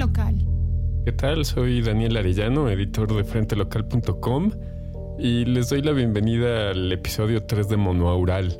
[0.00, 0.34] Local.
[1.04, 1.44] ¿Qué tal?
[1.44, 4.50] Soy Daniel Arellano, editor de frentelocal.com
[5.18, 8.58] y les doy la bienvenida al episodio 3 de Monoaural.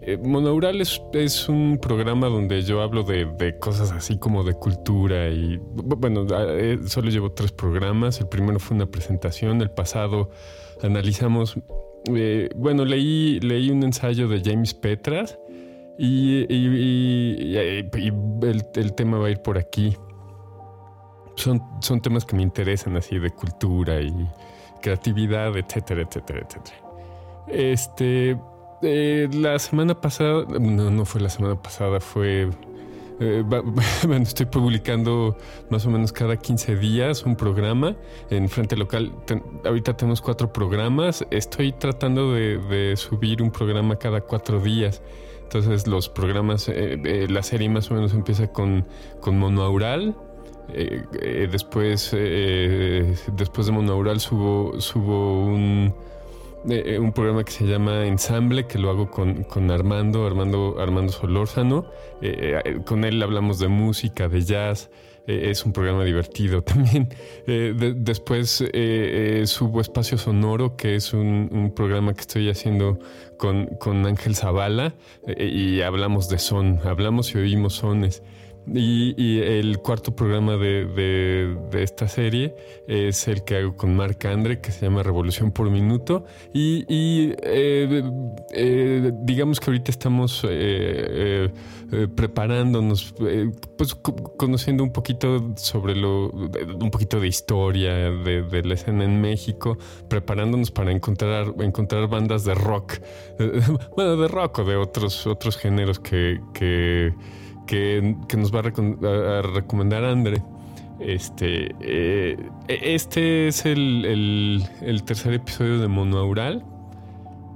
[0.00, 4.54] Eh, Monoaural es, es, un programa donde yo hablo de, de, cosas así como de
[4.54, 8.18] cultura y bueno, eh, solo llevo tres programas.
[8.20, 10.30] El primero fue una presentación, el pasado
[10.82, 11.58] analizamos,
[12.14, 15.38] eh, bueno, leí, leí un ensayo de James Petras
[15.98, 19.94] y, y, el, el, tema va a ir por aquí.
[21.36, 24.28] Son, son temas que me interesan así de cultura y
[24.80, 26.76] creatividad, etcétera, etcétera, etcétera.
[27.48, 28.38] Este,
[28.82, 32.50] eh, la semana pasada, no, no fue la semana pasada, fue...
[33.20, 33.44] Eh,
[34.22, 35.36] estoy publicando
[35.70, 37.94] más o menos cada 15 días un programa
[38.30, 39.12] en Frente Local.
[39.64, 41.24] Ahorita tenemos cuatro programas.
[41.30, 45.00] Estoy tratando de, de, subir un programa cada cuatro días.
[45.44, 48.86] Entonces los programas, eh, eh, la serie más o menos empieza con,
[49.20, 50.16] con monoaural.
[50.72, 55.94] Eh, después, después de monoaural subo, subo un,
[56.64, 61.86] un programa que se llama Ensamble, que lo hago con, con Armando, Armando, Armando Solórzano.
[62.86, 64.90] con él hablamos de música, de jazz.
[65.26, 67.08] es un programa divertido también.
[67.46, 68.64] De, después
[69.44, 72.98] subo Espacio Sonoro, que es un, un programa que estoy haciendo
[73.36, 74.94] con, con Ángel Zavala
[75.38, 78.22] y hablamos de son, hablamos y oímos sones.
[78.66, 82.54] Y, el cuarto programa de, de, esta serie
[82.86, 86.24] es el que hago con Marc Andre, que se llama Revolución por Minuto.
[86.52, 88.02] Y, y eh,
[88.52, 91.50] eh, digamos que ahorita estamos eh,
[92.16, 93.14] preparándonos,
[93.76, 99.20] pues conociendo un poquito sobre lo, un poquito de historia de, de, la escena en
[99.20, 99.76] México,
[100.08, 102.94] preparándonos para encontrar, encontrar bandas de rock,
[103.96, 107.12] bueno, de rock o de otros, otros géneros que, que
[107.66, 110.42] que, que nos va a, recomendar Andre.
[111.00, 112.36] Este, eh,
[112.68, 116.64] este es el, el, tercer episodio de Monoaural.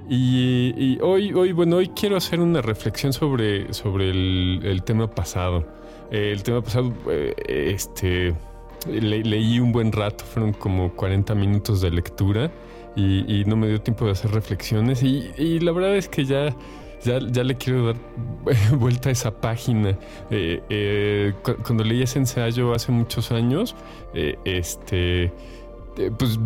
[0.09, 5.09] Y, y, hoy, hoy, bueno, hoy quiero hacer una reflexión sobre, sobre el, el tema
[5.09, 5.65] pasado.
[6.11, 8.33] Eh, el tema pasado, eh, este,
[8.87, 12.51] le, leí un buen rato, fueron como 40 minutos de lectura
[12.95, 15.03] y, no me dio tiempo de hacer reflexiones.
[15.03, 16.53] Y la verdad es que ya
[17.03, 17.95] ya, ya le quiero dar
[18.77, 19.97] vuelta a esa página.
[20.29, 21.33] Eh, eh,
[21.65, 23.75] cuando leí ese ensayo hace muchos años,
[24.13, 25.31] eh, este
[26.17, 26.39] pues,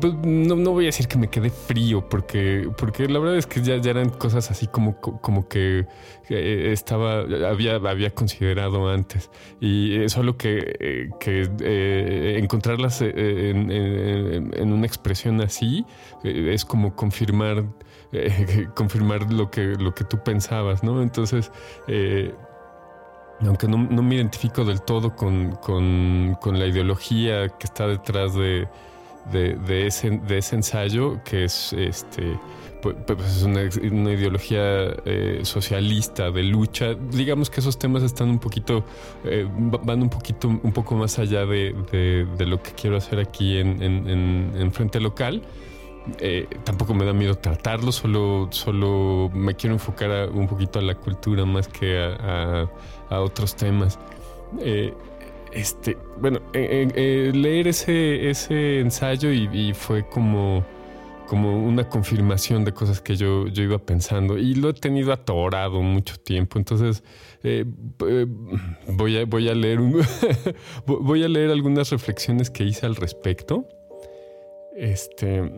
[0.00, 3.46] pues no, no, voy a decir que me quedé frío, porque, porque la verdad es
[3.46, 5.86] que ya, ya eran cosas así como, como que
[6.28, 9.28] estaba, había, había considerado antes.
[9.60, 15.84] Y solo que, que encontrarlas en, en, en, una expresión así
[16.22, 17.64] es como confirmar,
[18.16, 21.02] eh, confirmar lo que, lo que tú pensabas, ¿no?
[21.02, 21.50] Entonces,
[21.88, 22.34] eh,
[23.40, 28.34] aunque no, no, me identifico del todo con, con, con, la ideología que está detrás
[28.34, 28.66] de,
[29.30, 32.38] de, ese, de ese ensayo, que es este
[32.82, 33.62] pues es una,
[34.12, 36.94] ideología eh, socialista de lucha.
[36.94, 38.84] Digamos que esos temas están un poquito,
[39.24, 43.58] eh, van un poquito, un poco más allá de, de, lo que quiero hacer aquí
[43.58, 45.42] en, en Frente Local.
[46.20, 50.94] Eh, tampoco me da miedo tratarlo, solo, solo me quiero enfocar un poquito a la
[50.94, 52.68] cultura más que a,
[53.10, 53.98] a, otros temas.
[54.60, 54.94] Eh,
[55.52, 60.64] este, bueno, eh, leer ese, ese ensayo y, fue como,
[61.26, 65.82] como una confirmación de cosas que yo, yo iba pensando y lo he tenido atorado
[65.82, 66.58] mucho tiempo.
[66.58, 67.02] Entonces,
[68.86, 69.80] voy, a, voy a leer
[70.86, 73.66] voy a leer algunas reflexiones que hice al respecto.
[74.76, 75.50] Este,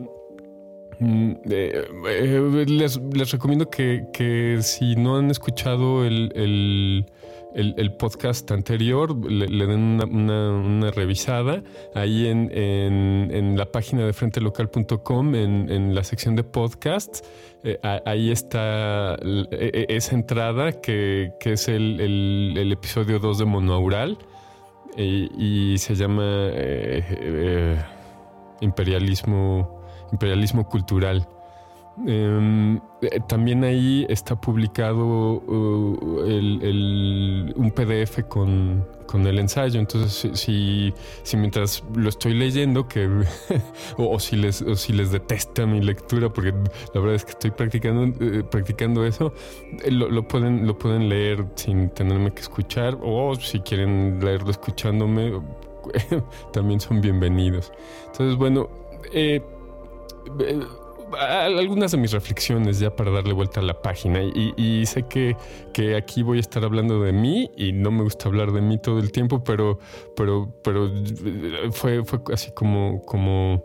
[1.01, 7.07] eh, eh, les, recomiendo que, que, si no han escuchado el, el,
[7.55, 11.63] el, podcast anterior, le, den una, una, revisada
[11.95, 17.23] ahí en, en, en, la página de frentelocal.com, en, en la sección de podcasts.
[17.63, 19.17] Eh, ahí está
[19.51, 24.19] esa entrada que, que es el, episodio 2 de Monoaural
[24.97, 26.51] y, se llama
[28.61, 29.78] imperialismo
[30.13, 31.27] imperialismo cultural.
[32.07, 32.79] Eh,
[33.27, 39.81] también ahí está publicado uh, el, un PDF con, con, el ensayo.
[39.81, 43.07] Entonces, si, si mientras lo estoy leyendo, que
[43.97, 46.53] o, o, si les, o si les detesta mi lectura, porque
[46.95, 49.33] la verdad es que estoy practicando, eh, practicando eso,
[49.85, 54.51] eh, lo, lo, pueden, lo pueden leer sin tenerme que escuchar, o si quieren leerlo
[54.51, 55.33] escuchándome,
[56.53, 57.73] también son bienvenidos.
[58.07, 58.69] Entonces, bueno,
[59.13, 59.43] eh,
[61.17, 64.23] algunas de mis reflexiones ya para darle vuelta a la página.
[64.23, 65.37] Y, sé que,
[65.73, 68.79] que, aquí voy a estar hablando de mí y no me gusta hablar de mí
[68.79, 69.79] todo el tiempo, pero,
[70.17, 70.91] pero, pero
[71.73, 73.65] fue, fue así como, como,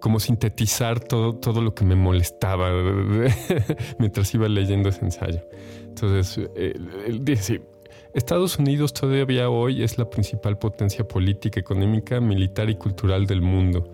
[0.00, 2.70] como sintetizar todo, todo lo que me molestaba
[3.98, 5.42] mientras iba leyendo ese ensayo.
[5.84, 6.74] Entonces, eh,
[7.20, 7.62] dice,
[8.14, 13.84] Estados Unidos todavía hoy es la principal potencia política, económica, militar y cultural del mundo.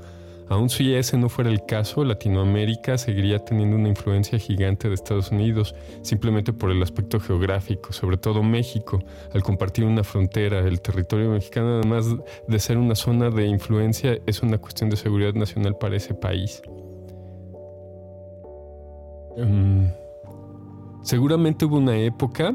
[0.49, 5.33] Aun si ese no fuera el caso, Latinoamérica seguiría teniendo una influencia gigante de Estados
[5.33, 9.01] Unidos, simplemente por el aspecto geográfico, sobre todo México,
[9.35, 10.61] al compartir una frontera.
[10.61, 12.07] El territorio mexicano, además
[12.47, 16.63] de ser una zona de influencia, es una cuestión de seguridad nacional para ese país.
[19.37, 19.91] Em,
[21.03, 22.55] seguramente hubo una época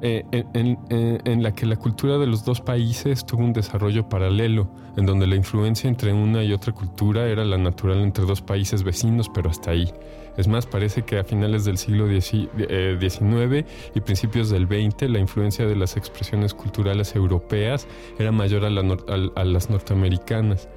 [0.00, 5.06] eh, en, la que la cultura de los dos países tuvo un desarrollo paralelo, en
[5.06, 9.28] donde la influencia entre una y otra cultura era la natural entre dos países vecinos,
[9.32, 9.92] pero hasta ahí.
[10.36, 13.64] Es más, parece que a finales del siglo XIX eh,
[13.94, 17.88] y principios del XX la influencia de las expresiones culturales europeas
[18.20, 20.68] era mayor a las norteamericanas.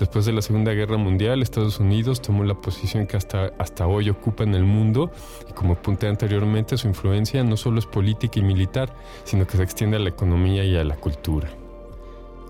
[0.00, 4.08] Después de la Segunda Guerra Mundial, Estados Unidos tomó la posición que hasta, hasta hoy
[4.08, 5.10] ocupa en el mundo
[5.46, 8.94] y como apunté anteriormente, su influencia no solo es política y militar,
[9.24, 11.50] sino que se extiende a la economía y a la cultura.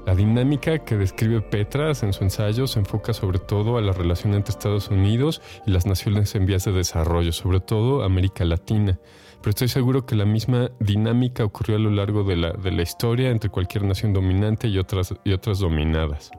[0.06, 4.34] La dinámica que describe Petras en su ensayo se enfoca sobre todo a la relación
[4.34, 9.00] entre Estados Unidos y las naciones en vías de desarrollo, sobre todo América Latina.
[9.40, 12.82] Pero estoy seguro que la misma dinámica ocurrió a lo largo de la, de la
[12.82, 16.30] historia entre cualquier nación dominante y otras, y otras dominadas.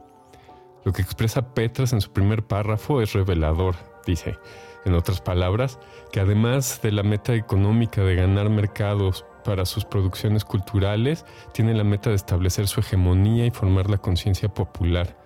[0.84, 3.76] Lo que expresa Petras en su primer párrafo es revelador,
[4.06, 4.36] dice,
[4.84, 5.78] en otras palabras,
[6.10, 11.84] que además de la meta económica de ganar mercados para sus producciones culturales, tiene la
[11.84, 15.16] meta de establecer su hegemonía y formar la conciencia popular.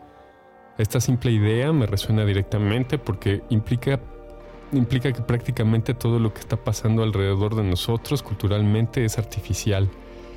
[0.78, 3.98] Esta simple idea me resuena directamente porque implica,
[4.72, 9.88] implica que prácticamente todo lo que está pasando alrededor de nosotros culturalmente es artificial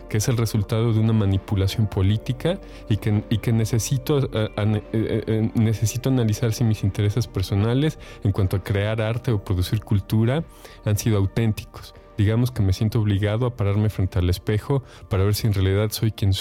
[0.09, 2.59] que es el resultado de una manipulación política
[2.89, 8.31] y que, y que necesito, eh, eh, eh, necesito analizar si mis intereses personales en
[8.31, 10.43] cuanto a crear arte o producir cultura
[10.83, 11.93] han sido auténticos.
[12.17, 15.91] Digamos que me siento obligado a pararme frente al espejo para ver si en realidad
[15.91, 16.33] soy quien,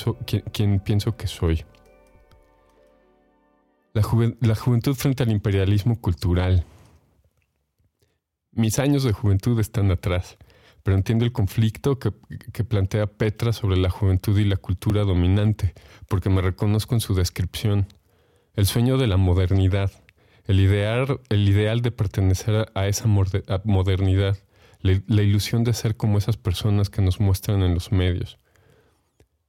[0.52, 1.64] quien, pienso que soy.
[3.92, 4.02] La,
[4.40, 6.64] la juventud frente al imperialismo cultural.
[8.52, 10.36] Mis años de juventud están atrás
[10.88, 12.12] pero entiendo el conflicto que,
[12.64, 15.74] plantea Petra sobre la juventud y la cultura dominante,
[16.08, 17.88] porque me reconozco en su descripción.
[18.54, 19.92] El sueño de la modernidad,
[20.46, 24.38] el ideal, de pertenecer a esa modernidad,
[24.80, 28.38] la, ilusión de ser como esas personas que nos muestran en los medios.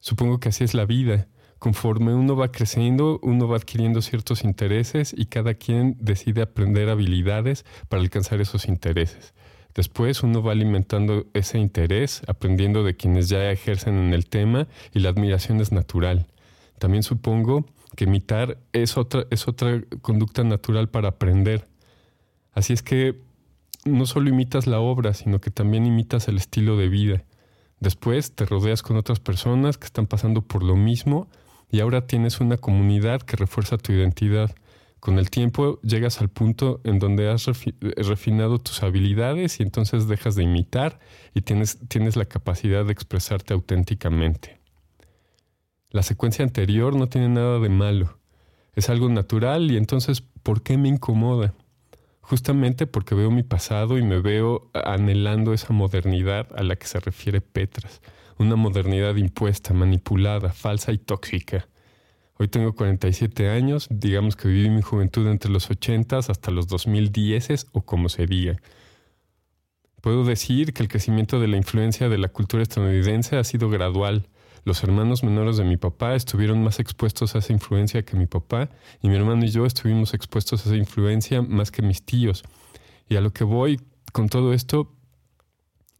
[0.01, 1.29] Supongo que así es la vida.
[1.57, 7.63] Conforme uno va creciendo, uno va adquiriendo ciertos intereses y cada quien decide aprender habilidades
[7.87, 9.33] para alcanzar esos intereses.
[9.75, 14.99] Después uno va alimentando ese interés, aprendiendo de quienes ya ejercen en el tema y
[14.99, 16.27] la admiración es natural.
[16.79, 21.67] También supongo que imitar es otra, es otra conducta natural para aprender.
[22.53, 23.19] Así es que
[23.85, 27.23] no solo imitas la obra, sino que también imitas el estilo de vida.
[27.79, 31.29] Después te rodeas con otras personas que están pasando por lo mismo
[31.71, 34.53] y ahora tienes una comunidad que refuerza tu identidad.
[34.99, 40.35] Con el tiempo llegas al punto en donde has refinado tus habilidades y entonces dejas
[40.35, 40.99] de imitar
[41.33, 44.59] y tienes, tienes la capacidad de expresarte auténticamente.
[45.89, 48.19] La secuencia anterior no tiene nada de malo.
[48.75, 51.53] Es algo natural y entonces, ¿por qué me incomoda?
[52.19, 56.99] Justamente porque veo mi pasado y me veo anhelando esa modernidad a la que se
[56.99, 58.01] refiere Petras,
[58.37, 61.67] una modernidad impuesta, manipulada, falsa y tóxica
[62.41, 67.67] Hoy tengo 47 años, digamos que viví mi juventud entre los 80 hasta los 2010
[67.73, 68.55] o como se diga.
[69.99, 74.29] Puedo decir que el crecimiento de la influencia de la cultura estadounidense ha sido gradual.
[74.63, 78.69] Los hermanos menores de mi papá estuvieron más expuestos a esa influencia que mi papá
[79.01, 82.43] y mi hermano y yo estuvimos expuestos a esa influencia más que mis tíos.
[83.09, 83.81] Y a lo que voy
[84.13, 84.95] con todo esto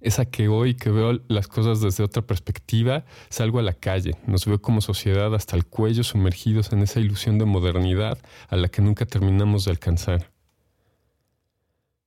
[0.01, 4.15] es a que hoy que veo las cosas desde otra perspectiva, salgo a la calle,
[4.25, 8.69] nos veo como sociedad hasta el cuello sumergidos en esa ilusión de modernidad a la
[8.69, 10.31] que nunca terminamos de alcanzar.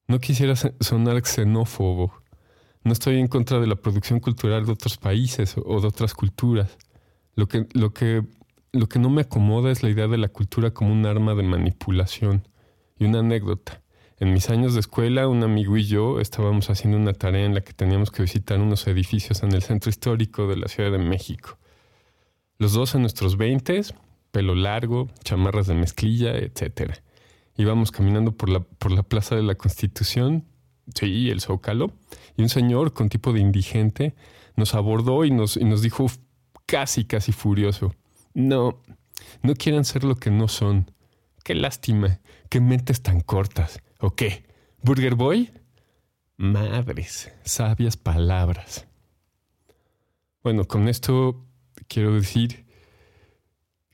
[0.09, 2.23] No quisiera sonar xenófobo,
[2.85, 6.79] no estoy en contra de la producción cultural de otros países o de otras culturas.
[7.35, 8.25] Lo que, lo que,
[8.73, 11.45] lo que no me acomoda es la idea de la cultura como un arma de
[11.45, 12.49] manipulación.
[12.99, 13.82] Y una anécdota.
[14.23, 17.63] En mis años de escuela, un amigo y yo estábamos haciendo una tarea en la
[17.63, 21.59] que teníamos que visitar unos edificios en el centro histórico de la Ciudad de México.
[22.57, 23.95] Los dos en nuestros veintes,
[24.31, 27.01] pelo largo, chamarras de mezclilla, etc.
[27.57, 30.45] Íbamos caminando por la, por la Plaza de la Constitución,
[30.95, 31.91] sí, el Zócalo,
[32.37, 34.15] y un señor con tipo de indigente
[34.55, 36.07] nos abordó y nos, y nos dijo
[36.67, 37.93] casi, casi furioso,
[38.35, 38.81] no,
[39.43, 40.93] no quieran ser lo que no son.
[41.43, 43.83] Qué lástima, qué mentes tan cortas.
[44.03, 44.43] ¿O qué?
[44.83, 45.53] ¿Burger Boy?
[46.37, 48.89] Madres, sabias palabras.
[50.43, 51.47] Bueno, con esto
[51.87, 52.67] quiero decir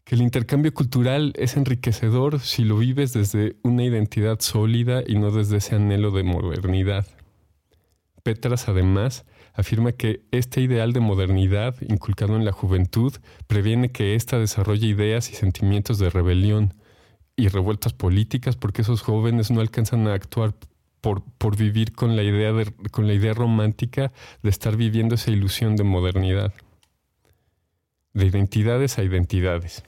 [0.04, 5.30] que el intercambio cultural es enriquecedor si lo vives desde una identidad sólida y no
[5.30, 7.06] desde ese anhelo de modernidad.
[8.22, 13.12] Petras, además, afirma que este ideal de modernidad inculcado en la juventud
[13.46, 16.77] previene que ésta desarrolle ideas y sentimientos de rebelión
[17.38, 20.54] y revueltas políticas porque esos jóvenes no alcanzan a actuar
[21.00, 22.52] por, por vivir con la, idea
[22.90, 26.52] con la idea romántica de estar viviendo esa ilusión de modernidad.
[28.12, 29.84] De identidades a identidades.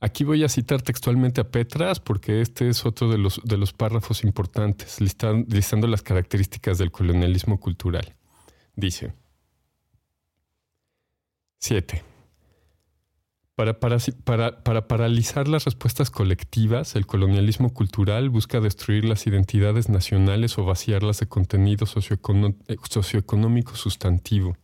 [0.00, 3.72] Aquí voy a citar textualmente a Petras porque este es otro de los, de los
[3.72, 8.16] párrafos importantes, listando las características del colonialismo cultural.
[8.74, 9.12] Dice
[11.60, 12.07] 7.
[13.58, 13.98] Para, para,
[14.62, 21.18] para, paralizar las respuestas colectivas, el colonialismo cultural busca destruir las identidades nacionales o vaciarlas
[21.18, 24.56] de contenido eh, socioeconómico sustantivo.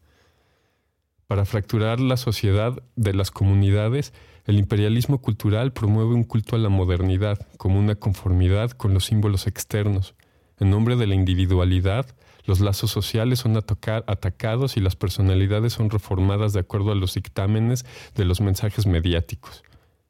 [1.26, 4.12] Para fracturar la sociedad de las comunidades,
[4.44, 9.48] el imperialismo cultural promueve un culto a la modernidad como una conformidad con los símbolos
[9.48, 10.14] externos.
[10.60, 16.52] En nombre de la individualidad, los lazos sociales son atacados y las personalidades son reformadas
[16.52, 17.84] de acuerdo a los dictámenes
[18.14, 19.62] de los mensajes mediáticos.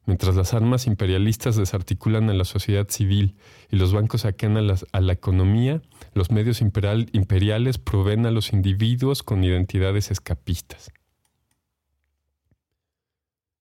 [0.05, 3.35] Mientras las armas imperialistas desarticulan a la sociedad civil
[3.71, 5.81] y los bancos saquean a, la economía,
[6.13, 10.91] los medios imperiales proveen a los individuos con identidades escapistas.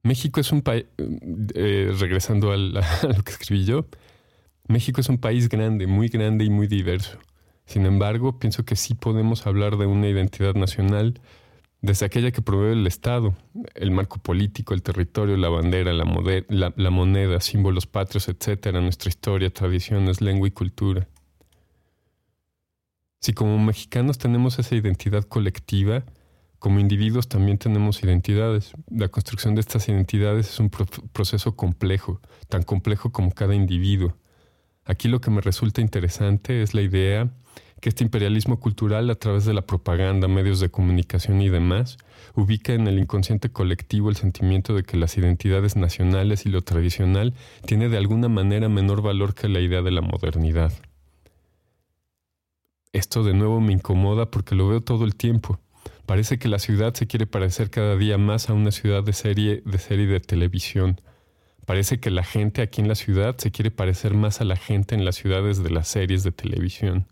[0.03, 0.85] México es un país,
[1.55, 3.87] eh, regresando a, lo que escribí yo,
[4.69, 7.19] México es un país grande, muy grande y muy diverso.
[7.67, 11.21] Sin embargo, pienso que sí podemos hablar de una identidad nacional
[11.81, 13.35] desde aquella que provee el Estado,
[13.75, 19.51] el marco político, el territorio, la bandera, la, la moneda, símbolos patrios, etcétera, nuestra historia,
[19.53, 21.09] tradiciones, lengua y cultura.
[23.21, 26.05] Si como mexicanos tenemos esa identidad colectiva,
[26.59, 28.73] como individuos también tenemos identidades.
[28.91, 34.17] La construcción de estas identidades es un proceso complejo, tan complejo como cada individuo.
[34.87, 37.31] Aquí lo que me resulta interesante es la idea
[37.85, 41.99] que este imperialismo cultural a través de la propaganda, medios de comunicación y demás,
[42.35, 47.35] ubica en el inconsciente colectivo el sentimiento de que las identidades nacionales y lo tradicional
[47.67, 50.73] tiene de alguna manera menor valor que la idea de la modernidad.
[52.95, 55.61] Esto de nuevo me incomoda porque lo veo todo el tiempo.
[56.07, 59.63] Parece que la ciudad se quiere parecer cada día más a una ciudad de serie
[59.67, 61.03] de serie de televisión.
[61.67, 64.95] Parece que la gente aquí en la ciudad se quiere parecer más a la gente
[64.95, 67.09] en las ciudades de las series de televisión.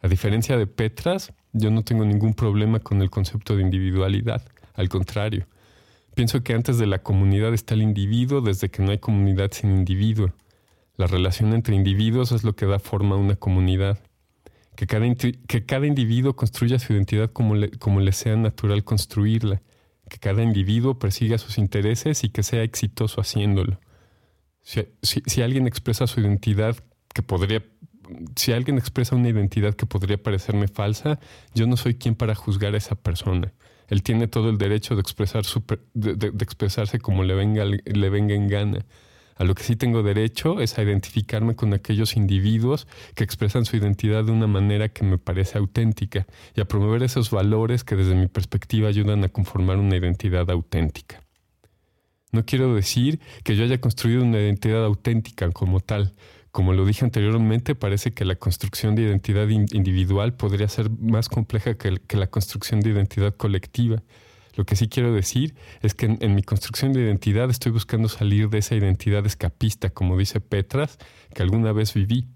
[0.00, 4.42] A diferencia de Petras, yo no tengo ningún problema con el concepto de individualidad.
[4.74, 5.46] Al contrario,
[6.14, 9.70] pienso que antes de la comunidad está el individuo desde que no hay comunidad sin
[9.70, 10.32] individuo.
[10.96, 13.98] La relación entre individuos es lo que da forma a una comunidad
[14.78, 19.60] que cada, que cada individuo construya su identidad como le, como le sea natural construirla,
[20.08, 23.80] que cada individuo persiga sus intereses y que sea exitoso haciéndolo.
[24.62, 26.76] Si, si, alguien expresa su identidad
[27.12, 27.64] que podría,
[28.36, 31.18] si alguien expresa una identidad que podría parecerme falsa,
[31.54, 33.52] yo no soy quien para juzgar a esa persona.
[33.88, 38.86] Él tiene todo el derecho de, expresarse como le venga, le venga en gana.
[39.38, 43.76] A lo que sí tengo derecho es a identificarme con aquellos individuos que expresan su
[43.76, 48.16] identidad de una manera que me parece auténtica y a promover esos valores que desde
[48.16, 51.22] mi perspectiva ayudan a conformar una identidad auténtica.
[52.32, 56.14] No quiero decir que yo haya construido una identidad auténtica como tal.
[56.50, 61.74] Como lo dije anteriormente, parece que la construcción de identidad individual podría ser más compleja
[61.74, 64.02] que, la construcción de identidad colectiva
[64.58, 68.48] lo que sí quiero decir es que en, mi construcción de identidad estoy buscando salir
[68.48, 70.98] de esa identidad escapista, como dice Petras,
[71.32, 72.26] que alguna vez viví.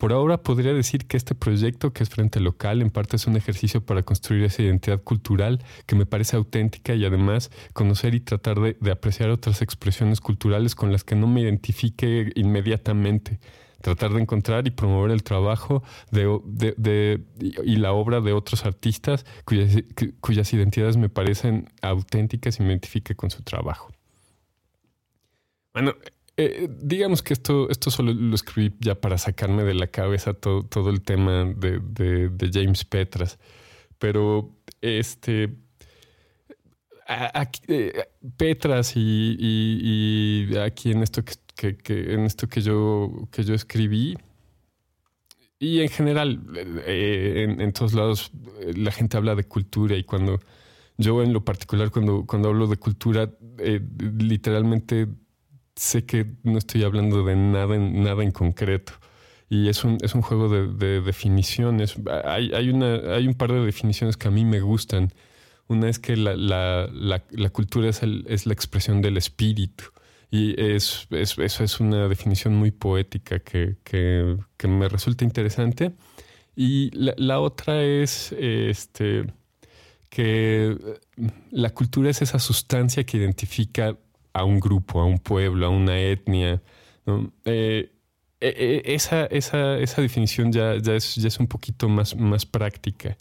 [0.00, 3.36] Por ahora podría decir que este proyecto, que es Frente Local, en parte es un
[3.36, 8.60] ejercicio para construir esa identidad cultural que me parece auténtica y además conocer y tratar
[8.60, 13.40] de, apreciar otras expresiones culturales con las que no me identifique inmediatamente,
[13.82, 17.20] tratar de encontrar y promover el trabajo de,
[17.62, 23.30] y la obra de otros artistas cuyas identidades me parecen auténticas y me identifique con
[23.30, 23.92] su trabajo.
[25.74, 25.94] Bueno,
[26.36, 30.62] eh, digamos que esto, esto solo lo escribí ya para sacarme de la cabeza todo,
[30.62, 33.38] todo el tema de, James Petras.
[33.98, 35.54] Pero este
[38.36, 44.16] Petras y, aquí en esto que, en esto que yo que yo escribí
[45.58, 46.40] y en general
[46.86, 48.30] en, en, todos lados
[48.74, 50.38] la gente habla de cultura y cuando
[50.96, 53.28] yo en lo particular cuando cuando hablo de cultura
[53.98, 55.08] literalmente
[55.80, 58.92] sé que no estoy hablando de nada en, nada en concreto.
[59.48, 61.96] Y es un, es un juego de, definiciones.
[62.24, 65.12] Hay, hay, una, hay un par de definiciones que a mí me gustan.
[65.68, 66.88] Una es que la, la,
[67.30, 69.84] la, cultura es, es, la expresión del espíritu.
[70.30, 75.92] Y es, es, eso es una definición muy poética que, que, que me resulta interesante.
[76.54, 79.32] Y la, otra es este,
[80.10, 80.76] que
[81.50, 83.96] la cultura es esa sustancia que identifica
[84.32, 86.62] a un grupo, a un pueblo, a una etnia.
[87.44, 87.92] Eh,
[88.40, 92.46] eh, eh, esa, esa, esa, definición ya, ya, es, ya es un poquito más, más
[92.46, 93.16] práctica.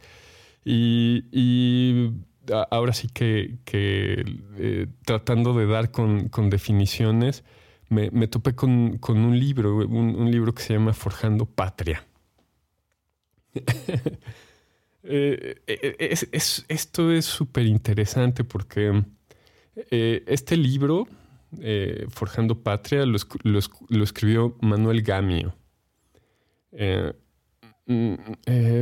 [0.64, 2.12] Y,
[2.72, 3.58] ahora sí que,
[5.06, 7.44] tratando de dar con, definiciones,
[7.90, 12.06] me, topé con, un libro, un, libro que se llama Forjando Patria.
[16.70, 19.04] esto es súper interesante porque
[19.92, 21.08] eh, este libro,
[21.60, 25.56] eh, Forjando Patria, lo, escribió Manuel Gamio.
[26.72, 27.14] Eh,
[27.86, 28.14] mm,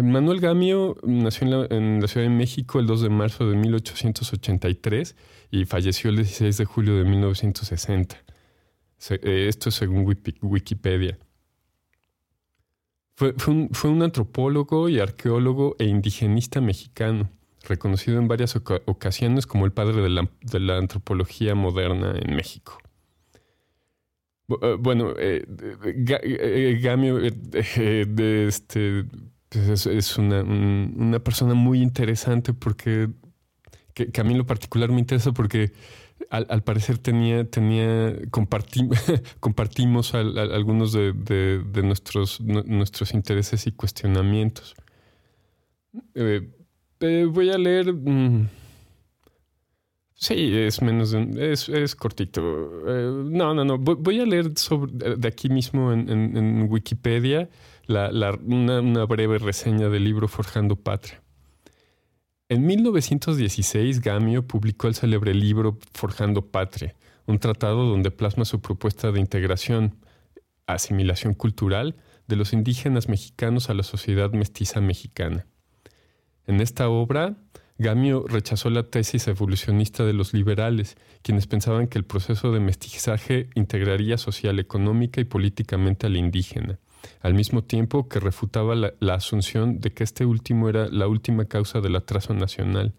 [0.04, 5.16] Manuel Gamio nació en la, Ciudad de México el 2 de marzo de 1883
[5.52, 8.18] y falleció el 16 de julio de 1960.
[8.98, 10.06] esto es según
[10.42, 11.18] Wikipedia.
[13.16, 17.30] fue, un, antropólogo y arqueólogo e indigenista mexicano
[17.68, 22.78] reconocido en varias ocasiones como el padre de la, antropología moderna en México.
[24.62, 25.46] Eh, bueno, eh,
[25.86, 29.06] eh, Gamio este,
[29.50, 33.10] pues es, una, persona muy interesante porque
[33.94, 35.72] que, a mí en lo particular me interesa porque
[36.30, 38.16] al, parecer tenía, tenía
[39.40, 44.76] compartimos algunos de, nuestros, nuestros intereses y cuestionamientos.
[46.16, 46.50] Eh,
[47.00, 47.94] voy a leer.
[47.94, 48.50] Mm,
[50.14, 52.42] sí, es menos es, es, cortito.
[52.88, 53.78] Eh, no, no, no.
[53.78, 57.50] Voy, a leer sobre, de aquí mismo en, Wikipedia
[57.88, 61.22] una, breve reseña del libro Forjando Patria.
[62.50, 69.12] En 1916, Gamio publicó el célebre libro Forjando Patria, un tratado donde plasma su propuesta
[69.12, 69.98] de integración,
[70.66, 71.96] asimilación cultural
[72.28, 75.46] de los indígenas mexicanos a la sociedad mestiza mexicana.
[76.48, 77.36] En esta obra,
[77.78, 83.50] Gamio rechazó la tesis evolucionista de los liberales, quienes pensaban que el proceso de mestizaje
[83.54, 86.80] integraría social, económica y políticamente al indígena,
[87.20, 91.82] al mismo tiempo que refutaba la, asunción de que este último era la última causa
[91.82, 92.94] del atraso nacional.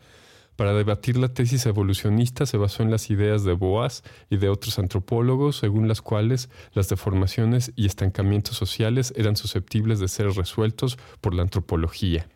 [0.55, 4.79] Para debatir la tesis evolucionista se basó en las ideas de Boas y de otros
[4.79, 11.33] antropólogos, según las cuales las deformaciones y estancamientos sociales eran susceptibles de ser resueltos por
[11.33, 12.29] la antropología.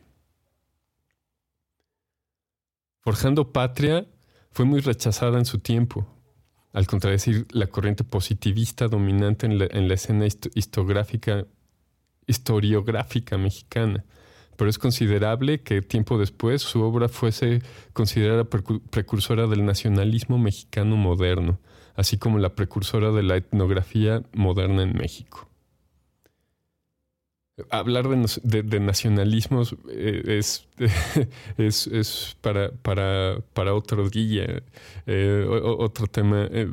[3.03, 4.07] Forjando Patria
[4.53, 6.07] fue muy rechazada en su tiempo,
[6.73, 11.47] al contradecir la corriente positivista dominante en la, escena historiográfica,
[13.39, 14.05] mexicana.
[14.57, 17.63] Pero es considerable que tiempo después su obra fuese
[17.93, 21.59] considerada precursora del nacionalismo mexicano moderno,
[21.97, 25.52] así como la precursora de la etnografía moderna en México
[27.71, 30.23] hablar de, nacionalismos eh,
[31.59, 34.63] es, es, para, para, para, otro día,
[35.07, 36.69] eh, otro, tema, eh,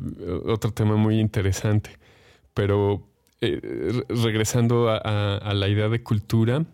[0.46, 1.90] otro tema muy interesante.
[2.54, 3.06] Pero
[3.40, 6.64] regresando a, la idea de cultura,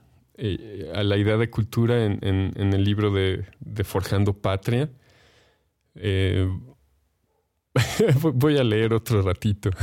[0.94, 3.44] a la idea de cultura en, en el libro de,
[3.84, 4.90] Forjando Patria,
[8.34, 9.70] Voy a leer otro ratito.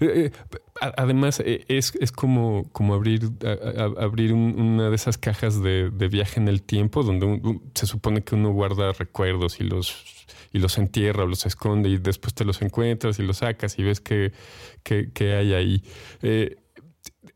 [0.00, 0.30] Eh,
[0.80, 3.30] además, eh, es, como, como abrir,
[3.98, 8.50] abrir una de esas cajas de, viaje en el tiempo donde se supone que uno
[8.50, 13.18] guarda recuerdos y los, y los entierra o los esconde y después te los encuentras
[13.18, 14.32] y los sacas y ves que,
[15.20, 15.82] hay ahí.
[16.22, 16.56] Eh,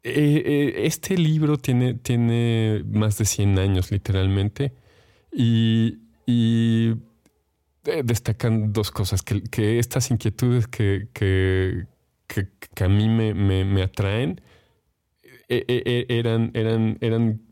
[0.02, 4.72] este libro tiene, tiene más de 100 años, literalmente.
[5.32, 5.98] Y
[8.04, 11.86] destacan dos cosas, que, estas inquietudes que, que,
[12.84, 14.40] a mí me, me, atraen
[15.48, 17.42] e, e, e, eran, eran, eran,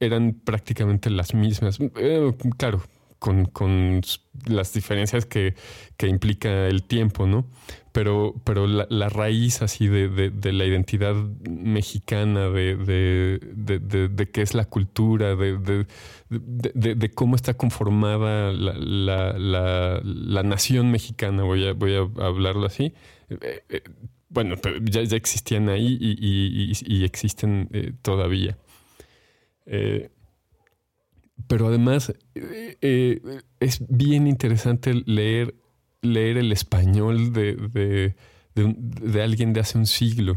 [0.00, 1.78] eran prácticamente las mismas.
[1.80, 2.82] Eh, claro,
[3.18, 4.02] con, con
[4.46, 5.54] las diferencias que,
[5.96, 7.46] que, implica el tiempo, ¿no?
[7.94, 11.14] Pero, pero la, raíz así de, de, la identidad
[11.48, 15.86] mexicana, de, de, qué es la cultura, de,
[17.14, 18.72] cómo está conformada la,
[19.38, 22.94] la, la, nación mexicana, voy a, voy a hablarlo así.
[23.30, 23.82] Eh, eh,
[24.28, 28.58] bueno, ya, ya existían ahí y, y, existen eh, todavía.
[31.46, 32.12] Pero además
[33.60, 35.54] es bien interesante leer,
[36.04, 38.14] leer el español de, de,
[38.54, 40.34] de, alguien de hace un siglo.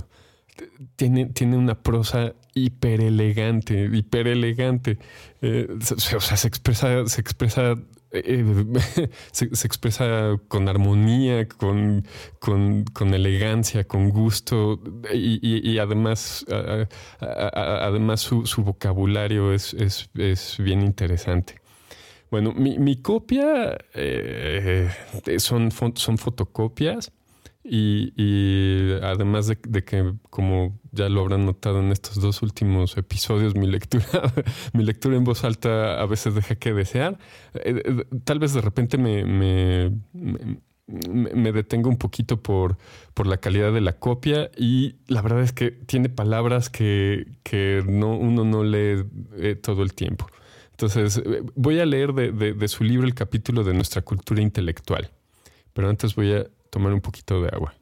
[0.96, 4.98] Tiene, tiene una prosa hiper elegante, hiper elegante.
[5.42, 7.76] o sea, se expresa, se expresa
[8.12, 8.44] eh,
[9.32, 12.06] se, expresa con armonía, con,
[12.40, 14.80] con, elegancia, con gusto
[15.14, 16.46] y, además,
[17.30, 20.10] además su, vocabulario es,
[20.60, 21.62] bien interesante.
[22.30, 24.90] Bueno, mi, copia eh,
[25.40, 27.12] son, son fotocopias
[27.70, 33.68] y, además de, que, como ya lo habrán notado en estos dos últimos episodios, mi
[33.68, 34.06] lectura,
[34.74, 37.20] mi lectura en voz alta a veces deja que desear.
[37.56, 39.92] Eh, eh, tal vez de repente me, me,
[40.88, 42.78] me, detengo un poquito por,
[43.14, 47.84] por la calidad de la copia y la verdad es que tiene palabras que, que
[47.86, 49.04] no, uno no lee
[49.36, 50.28] eh, todo el tiempo.
[50.80, 51.24] Entonces,
[51.56, 55.10] voy a leer de, de su libro el capítulo de nuestra cultura intelectual.
[55.74, 57.74] Pero antes voy a tomar un poquito de agua.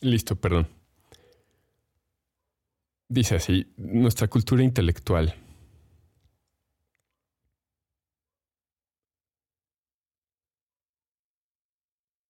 [0.00, 0.68] Listo, perdón.
[3.08, 5.34] Dice así, nuestra cultura intelectual.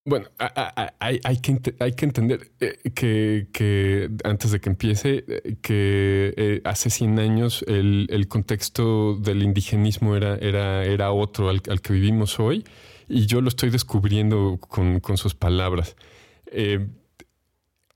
[0.09, 6.63] Bueno, hay, que, hay que entender eh, que, antes de que empiece, eh, que eh,
[6.65, 12.65] hace 100 años el, contexto del indigenismo era, era, era otro al, que vivimos hoy
[13.07, 15.95] y yo lo estoy descubriendo con, sus palabras.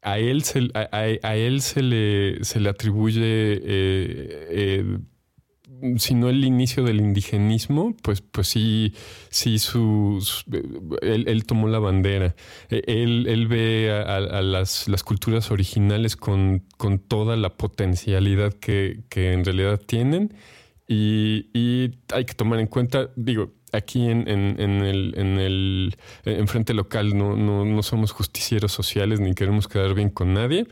[0.03, 5.01] a él se, a, él se le, se le atribuye
[5.99, 8.95] si no el inicio del indigenismo, pues, pues sí,
[9.31, 10.25] sí su,
[11.03, 12.35] él, tomó la bandera.
[12.71, 19.33] E, él, ve a, las, las, culturas originales con, con, toda la potencialidad que, que
[19.33, 20.35] en realidad tienen.
[20.89, 26.47] Y, hay que tomar en cuenta, digo, aquí en, en, en, el, en el en
[26.47, 30.67] frente local no, no, no, somos justicieros sociales ni queremos quedar bien con nadie,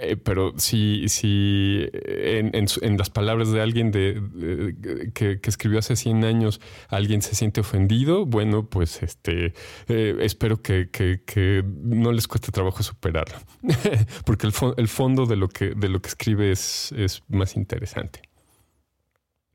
[0.00, 6.60] eh, pero si, si en, las palabras de alguien de, que, escribió hace 100 años
[6.88, 9.52] alguien se siente ofendido, bueno, pues este
[9.88, 13.36] eh, espero que, que, no les cueste trabajo superarlo,
[14.24, 18.22] porque el, el, fondo de lo que, de lo que escribe es, es más interesante.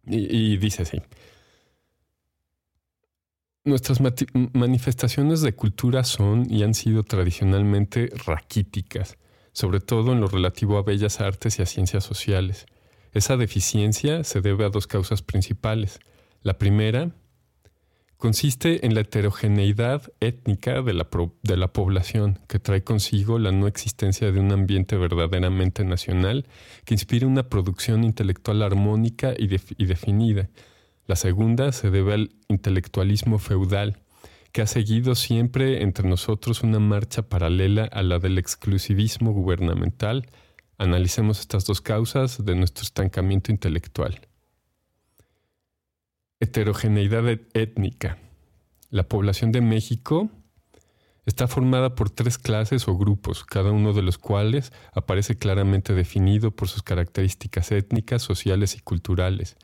[0.06, 1.02] y dice así.
[3.70, 4.00] Nuestras
[4.54, 9.20] manifestaciones de cultura son y han sido tradicionalmente raquíticas,
[9.54, 12.66] sobre todo en lo relativo a bellas artes y a ciencias sociales.
[13.14, 16.00] Esa deficiencia se debe a dos causas principales.
[16.42, 17.12] La primera
[18.18, 24.40] consiste en la heterogeneidad étnica de la, población, que trae consigo la no existencia de
[24.40, 26.48] un ambiente verdaderamente nacional
[26.86, 29.46] que inspire una producción intelectual armónica y
[29.86, 30.50] definida,
[31.10, 33.98] la segunda se debe al intelectualismo feudal,
[34.52, 40.30] que ha seguido siempre entre nosotros una marcha paralela a la del exclusivismo gubernamental.
[40.78, 44.22] Analicemos estas dos causas de nuestro estancamiento intelectual.
[46.40, 48.20] Heterogeneidad étnica.
[48.92, 50.30] La población de México
[51.26, 56.52] está formada por tres clases o grupos, cada uno de los cuales aparece claramente definido
[56.52, 59.58] por sus características étnicas, sociales y culturales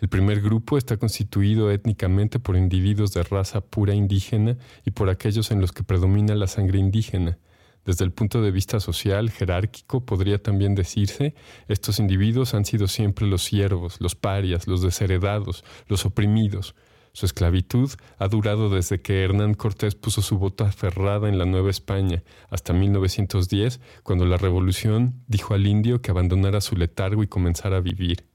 [0.00, 5.50] el primer grupo está constituido étnicamente por individuos de raza pura indígena y por aquellos
[5.50, 7.38] en los que predomina la sangre indígena.
[7.84, 11.34] Desde el punto de vista social, jerárquico, podría también decirse,
[11.66, 16.76] estos individuos han sido siempre los siervos, los parias, los desheredados, los oprimidos.
[17.12, 21.70] Su esclavitud ha durado desde que Hernán Cortés puso su bota aferrada en la Nueva
[21.70, 27.78] España hasta 1910, cuando la revolución dijo al indio que abandonara su letargo y comenzara
[27.78, 28.28] a vivir.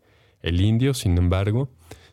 [0.43, 1.69] El indio, sin embargo,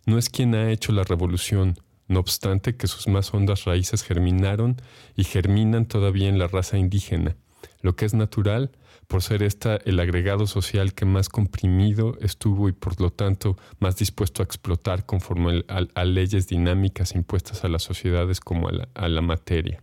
[0.06, 1.76] no es quien ha hecho la revolución,
[2.08, 4.80] no obstante que sus más hondas raíces germinaron
[5.16, 7.36] y germinan todavía en la raza indígena,
[7.82, 8.70] lo que es natural
[9.08, 13.96] por ser esta el agregado social que más comprimido estuvo y por lo tanto más
[13.96, 19.82] dispuesto a explotar conforme a, leyes dinámicas impuestas a las sociedades como a la materia.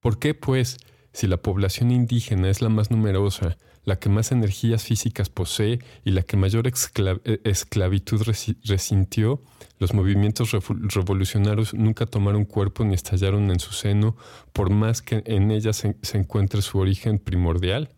[0.00, 0.76] ¿Por qué, pues,
[1.14, 6.10] si la población indígena es la más numerosa, la que más energías físicas posee y
[6.10, 8.22] la que mayor eh, esclavitud
[8.64, 9.42] resintió,
[9.78, 14.16] los movimientos revolucionarios nunca tomaron cuerpo ni estallaron en su seno,
[14.52, 17.90] por más que en ellas se, encuentre su origen primordial.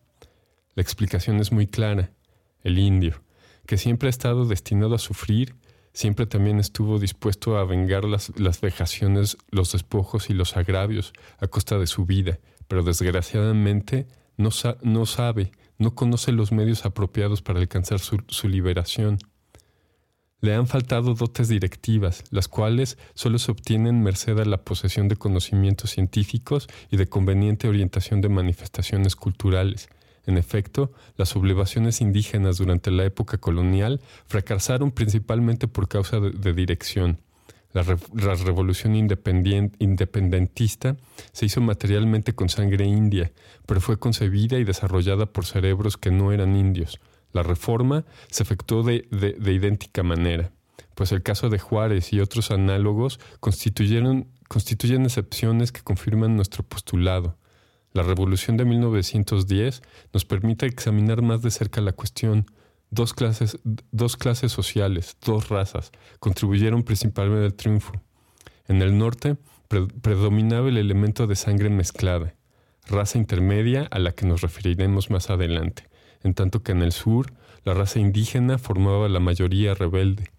[0.74, 2.10] La explicación es muy clara.
[2.62, 3.22] El indio,
[3.66, 5.54] que siempre ha estado destinado a sufrir,
[5.92, 11.78] siempre también estuvo dispuesto a vengar las, vejaciones, los despojos y los agravios a costa
[11.78, 14.50] de su vida, pero desgraciadamente no,
[14.82, 19.18] no sabe, no conoce los medios apropiados para alcanzar su, liberación.
[20.40, 25.16] Le han faltado dotes directivas, las cuales solo se obtienen merced a la posesión de
[25.16, 29.88] conocimientos científicos y de conveniente orientación de manifestaciones culturales.
[30.26, 37.20] En efecto, las sublevaciones indígenas durante la época colonial fracasaron principalmente por causa de dirección.
[37.76, 40.96] La, revolución independentista
[41.32, 43.32] se hizo materialmente con sangre india,
[43.66, 46.98] pero fue concebida y desarrollada por cerebros que no eran indios.
[47.32, 50.52] La reforma se efectuó de, idéntica manera,
[50.94, 57.36] pues el caso de Juárez y otros análogos constituyeron, constituyen excepciones que confirman nuestro postulado.
[57.92, 59.82] La revolución de 1910
[60.14, 62.46] nos permite examinar más de cerca la cuestión,
[62.90, 63.58] Dos clases,
[63.90, 67.92] dos clases sociales, dos razas, contribuyeron principalmente al triunfo.
[68.68, 69.36] En el norte
[70.02, 72.34] predominaba el elemento de sangre mezclada,
[72.86, 75.88] raza intermedia a la que nos referiremos más adelante,
[76.22, 77.32] en tanto que en el sur
[77.64, 80.30] la raza indígena formaba la mayoría rebelde.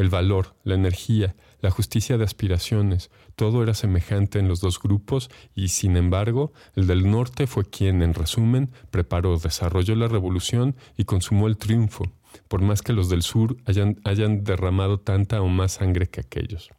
[0.00, 5.28] El valor, la energía, la justicia de aspiraciones, todo era semejante en los dos grupos
[5.54, 11.04] y, sin embargo, el del norte fue quien, en resumen, preparó, desarrolló la revolución y
[11.04, 12.10] consumó el triunfo,
[12.48, 16.70] por más que los del sur hayan, hayan derramado tanta o más sangre que aquellos.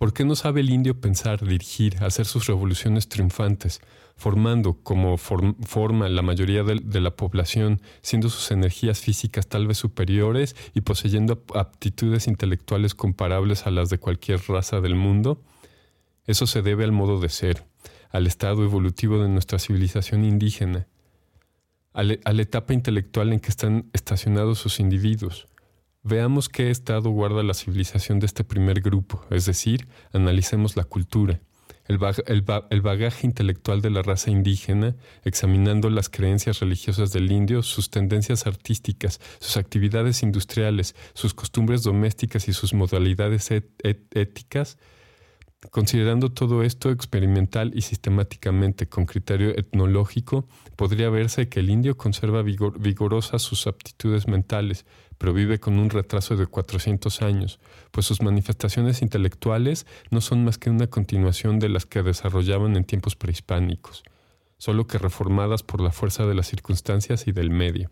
[0.00, 3.82] ¿Por qué no sabe el indio pensar, dirigir, hacer sus revoluciones triunfantes,
[4.16, 10.56] formando como forma la mayoría de, la población, siendo sus energías físicas tal vez superiores
[10.72, 15.42] y poseyendo aptitudes intelectuales comparables a las de cualquier raza del mundo?
[16.24, 17.66] Eso se debe al modo de ser,
[18.08, 20.86] al estado evolutivo de nuestra civilización indígena,
[21.92, 25.46] a la etapa intelectual en que están estacionados sus individuos,
[26.02, 31.40] Veamos qué estado guarda la civilización de este primer grupo, es decir, analicemos la cultura,
[31.88, 31.98] el,
[32.80, 39.20] bagaje intelectual de la raza indígena, examinando las creencias religiosas del indio, sus tendencias artísticas,
[39.40, 44.78] sus actividades industriales, sus costumbres domésticas y sus modalidades éticas,
[45.68, 52.42] Considerando todo esto experimental y sistemáticamente con criterio etnológico, podría verse que el indio conserva
[52.42, 54.86] vigorosas sus aptitudes mentales,
[55.20, 60.56] pero vive con un retraso de 400 años, pues sus manifestaciones intelectuales no son más
[60.56, 64.02] que una continuación de las que desarrollaban en tiempos prehispánicos,
[64.56, 67.90] solo que reformadas por la fuerza de las circunstancias y del medio.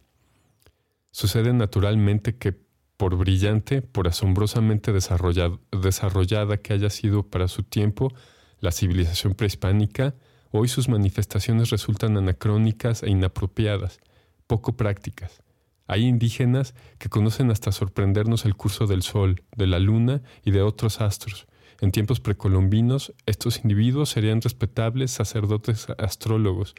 [1.11, 2.57] Sucede naturalmente que
[2.97, 8.11] por brillante, por asombrosamente desarrollada que haya sido para su tiempo
[8.59, 10.15] la civilización prehispánica,
[10.51, 14.01] hoy sus manifestaciones resultan anacrónicas e inapropiadas,
[14.47, 15.43] poco prácticas.
[15.89, 20.63] Hay indígenas que conocen hasta sorprendernos el curso del Sol, de la Luna y de
[20.63, 21.49] otros astros.
[21.81, 26.75] En tiempos precolombinos, estos individuos serían respetables sacerdotes astrólogos,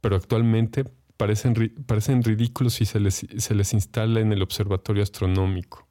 [0.00, 0.84] pero actualmente
[1.16, 5.87] parecen, ridículos si se les instala en el observatorio astronómico.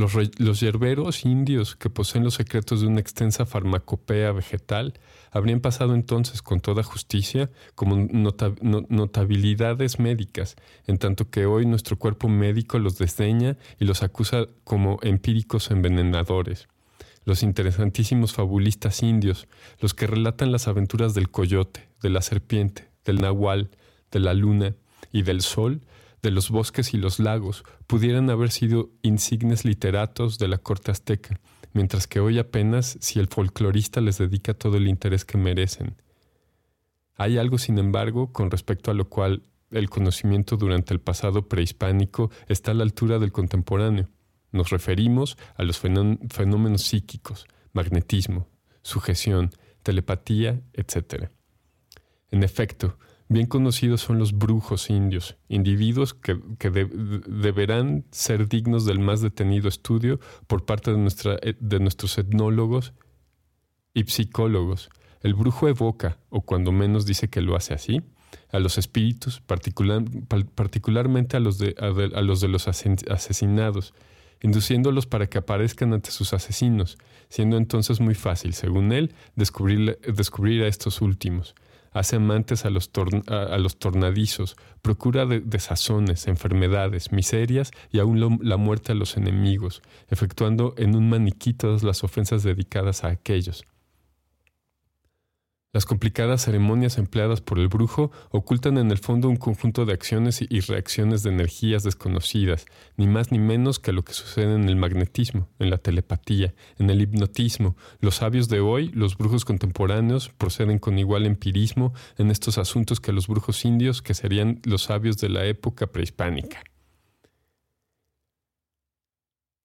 [0.00, 4.94] Los, los, yerberos indios que poseen los secretos de una extensa farmacopea vegetal
[5.30, 12.28] habrían pasado entonces con toda justicia como notabilidades médicas, en tanto que hoy nuestro cuerpo
[12.28, 16.66] médico los desdeña y los acusa como empíricos envenenadores.
[17.26, 19.48] Los interesantísimos fabulistas indios,
[19.80, 23.68] los que relatan las aventuras del coyote, de la serpiente, del nahual,
[24.10, 24.76] de la luna
[25.12, 25.82] y del sol,
[26.22, 31.40] de los bosques y los lagos, pudieran haber sido insignes literatos de la corte azteca,
[31.72, 35.96] mientras que hoy apenas si el folclorista les dedica todo el interés que merecen.
[37.16, 42.30] Hay algo, sin embargo, con respecto a lo cual el conocimiento durante el pasado prehispánico
[42.48, 44.08] está a la altura del contemporáneo.
[44.52, 48.48] Nos referimos a los fenómenos psíquicos, magnetismo,
[48.82, 49.50] sujeción,
[49.82, 51.30] telepatía, etc.
[52.30, 52.98] En efecto,
[53.30, 56.34] bien conocidos son los brujos indios, individuos que,
[57.28, 62.92] deberán ser dignos del más detenido estudio por parte de, nuestra, de nuestros etnólogos
[63.94, 64.90] y psicólogos.
[65.22, 68.02] El brujo evoca, o cuando menos dice que lo hace así,
[68.50, 73.94] a los espíritus, particularmente a los de, a los, de los asesinados,
[74.42, 80.64] induciéndolos para que aparezcan ante sus asesinos, siendo entonces muy fácil, según él, descubrir, descubrir
[80.64, 81.54] a estos últimos.
[81.92, 82.90] Hace amantes a los,
[83.26, 89.82] a, los tornadizos, procura de desazones, enfermedades, miserias y aún la muerte a los enemigos,
[90.08, 93.64] efectuando en un maniquí todas las ofensas dedicadas a aquellos.
[95.72, 100.42] Las complicadas ceremonias empleadas por el brujo ocultan en el fondo un conjunto de acciones
[100.42, 104.74] y reacciones de energías desconocidas, ni más ni menos que lo que sucede en el
[104.74, 107.76] magnetismo, en la telepatía, en el hipnotismo.
[108.00, 113.12] Los sabios de hoy, los brujos contemporáneos, proceden con igual empirismo en estos asuntos que
[113.12, 116.64] los brujos indios, que serían los sabios de la época prehispánica.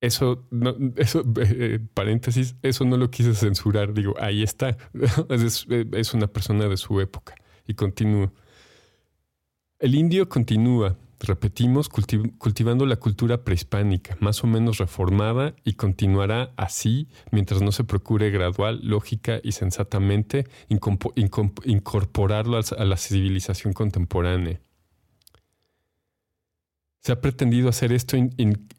[0.06, 3.94] Eso, no, eso eh, paréntesis, eso no lo quise censurar.
[3.94, 4.78] Digo, ahí está.
[5.30, 7.34] es, una persona de su época.
[7.68, 8.32] Y continúa.
[9.80, 17.10] El indio continúa, repetimos, cultivando la cultura prehispánica, más o menos reformada, y continuará así
[17.32, 24.62] mientras no se procure gradual, lógica y sensatamente incorporarlo a la civilización contemporánea.
[27.06, 28.18] Se ha pretendido hacer esto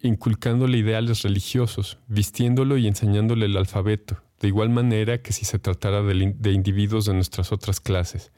[0.02, 6.02] inculcándole ideales religiosos, vistiéndolo y enseñándole el alfabeto, de igual manera que si se tratara
[6.02, 8.32] de, individuos de nuestras otras clases.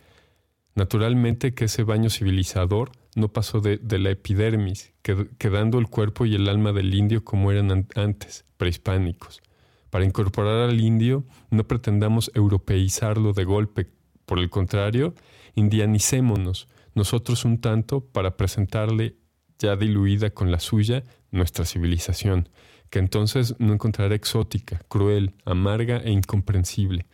[0.74, 4.92] Naturalmente que ese baño civilizador no pasó de, la epidermis,
[5.38, 9.40] quedando el cuerpo y el alma del indio como eran antes, prehispánicos.
[9.88, 13.87] Para incorporar al indio no pretendamos europeizarlo de golpe,
[14.27, 15.14] por el contrario,
[15.55, 19.16] indianicémonos nosotros un tanto para presentarle
[19.59, 22.49] ya diluida con la suya, nuestra civilización,
[22.90, 27.07] que entonces no encontrará exótica, cruel, amarga e incomprensible.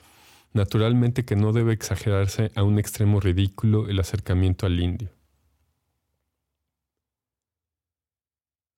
[0.52, 5.11] Naturalmente que no debe exagerarse a un extremo ridículo el acercamiento al indio.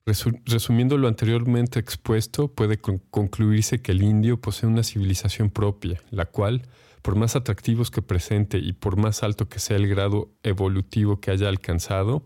[0.07, 6.62] Resumiendo lo anteriormente expuesto, puede concluirse que el indio posee una civilización propia, la cual,
[7.02, 11.33] por más atractivos que presente y por más alto que sea el grado evolutivo que
[11.33, 12.24] haya alcanzado,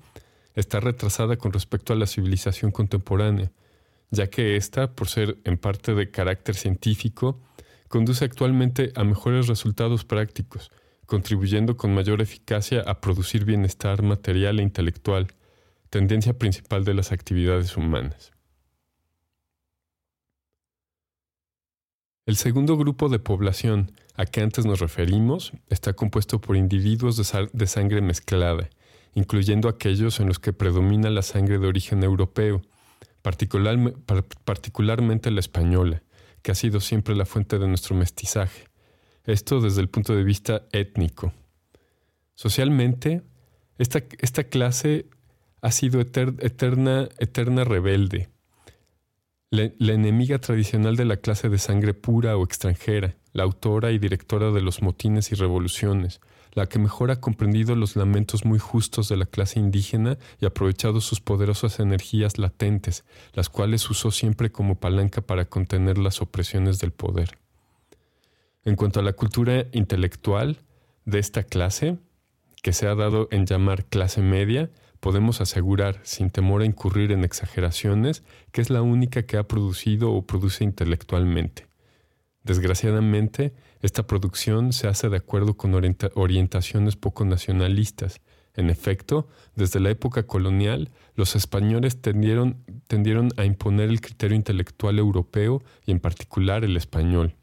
[0.54, 3.52] está retrasada con respecto a la civilización contemporánea,
[4.10, 7.40] ya que ésta, por ser en parte de carácter científico,
[7.88, 10.70] conduce actualmente a mejores resultados prácticos,
[11.06, 15.28] contribuyendo con mayor eficacia a producir bienestar material e intelectual,
[15.90, 18.32] tendencia principal de las actividades humanas.
[22.26, 27.66] El segundo grupo de población a que antes nos referimos está compuesto por individuos de,
[27.66, 28.70] sangre mezclada,
[29.14, 32.62] incluyendo aquellos en los que predomina la sangre de origen europeo,
[33.23, 36.03] particularmente la española,
[36.42, 38.64] que ha sido siempre la fuente de nuestro mestizaje.
[39.25, 41.33] Esto desde el punto de vista étnico.
[42.35, 43.23] Socialmente,
[43.79, 45.07] esta, clase
[45.61, 48.31] ha sido eterna, eterna rebelde,
[49.51, 54.53] la, enemiga tradicional de la clase de sangre pura o extranjera, la autora y directora
[54.53, 56.20] de los motines y revoluciones,
[56.52, 61.00] la que mejor ha comprendido los lamentos muy justos de la clase indígena y aprovechado
[61.00, 66.92] sus poderosas energías latentes, las cuales usó siempre como palanca para contener las opresiones del
[66.92, 67.38] poder.
[68.64, 70.58] En cuanto a la cultura intelectual
[71.04, 71.98] de esta clase,
[72.62, 77.24] que se ha dado en llamar clase media, podemos asegurar, sin temor a incurrir en
[77.24, 81.66] exageraciones, que es la única que ha producido o produce intelectualmente.
[82.44, 88.20] Desgraciadamente, esta producción se hace de acuerdo con orientaciones poco nacionalistas.
[88.54, 92.56] En efecto, desde la época colonial, los españoles tendieron,
[93.36, 97.36] a imponer el criterio intelectual europeo y en particular el español.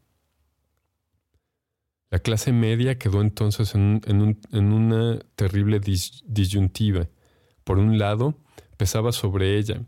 [2.10, 4.02] La clase media quedó entonces en,
[4.52, 7.08] una terrible disyuntiva.
[7.64, 8.36] Por un lado,
[8.78, 9.82] pesaba sobre ella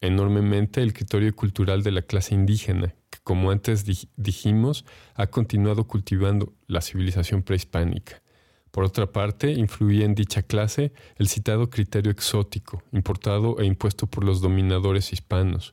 [0.00, 3.84] enormemente el criterio cultural de la clase indígena, como antes
[4.16, 8.22] dijimos, ha continuado cultivando la civilización prehispánica.
[8.72, 14.24] Por otra parte, influía en dicha clase el citado criterio exótico, importado e impuesto por
[14.24, 15.72] los dominadores hispanos.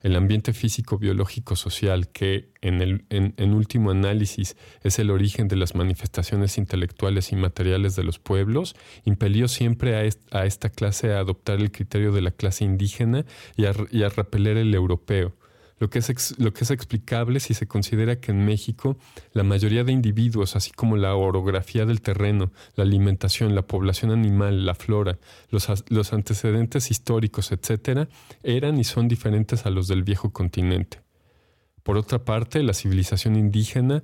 [0.00, 6.56] El ambiente físico-biológico-social, que, en, el, en, último análisis, es el origen de las manifestaciones
[6.56, 9.96] intelectuales y materiales de los pueblos, impelió siempre
[10.30, 14.72] a, esta clase a adoptar el criterio de la clase indígena y a repeler el
[14.72, 15.34] europeo,
[15.78, 18.96] lo que, es lo que es explicable si se considera que en México
[19.32, 24.66] la mayoría de individuos, así como la orografía del terreno, la alimentación, la población animal,
[24.66, 25.18] la flora,
[25.50, 28.08] los, los antecedentes históricos, etc.,
[28.42, 31.00] eran y son diferentes a los del viejo continente.
[31.88, 34.02] Por otra parte, la civilización indígena,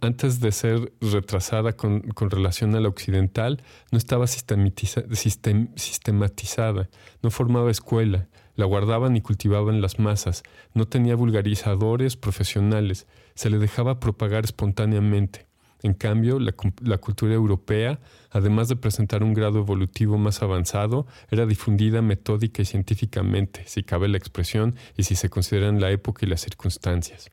[0.00, 6.88] antes de ser retrasada con, relación a la occidental, no estaba sistematizada,
[7.22, 10.42] no formaba escuela, La guardaban y cultivaban las masas,
[10.74, 15.46] no tenía vulgarizadores profesionales, se le dejaba propagar espontáneamente.
[15.82, 18.00] En cambio, la, la, cultura europea,
[18.30, 24.08] además de presentar un grado evolutivo más avanzado, era difundida metódica y científicamente, si cabe
[24.08, 27.30] la expresión y si se consideran la época y las circunstancias.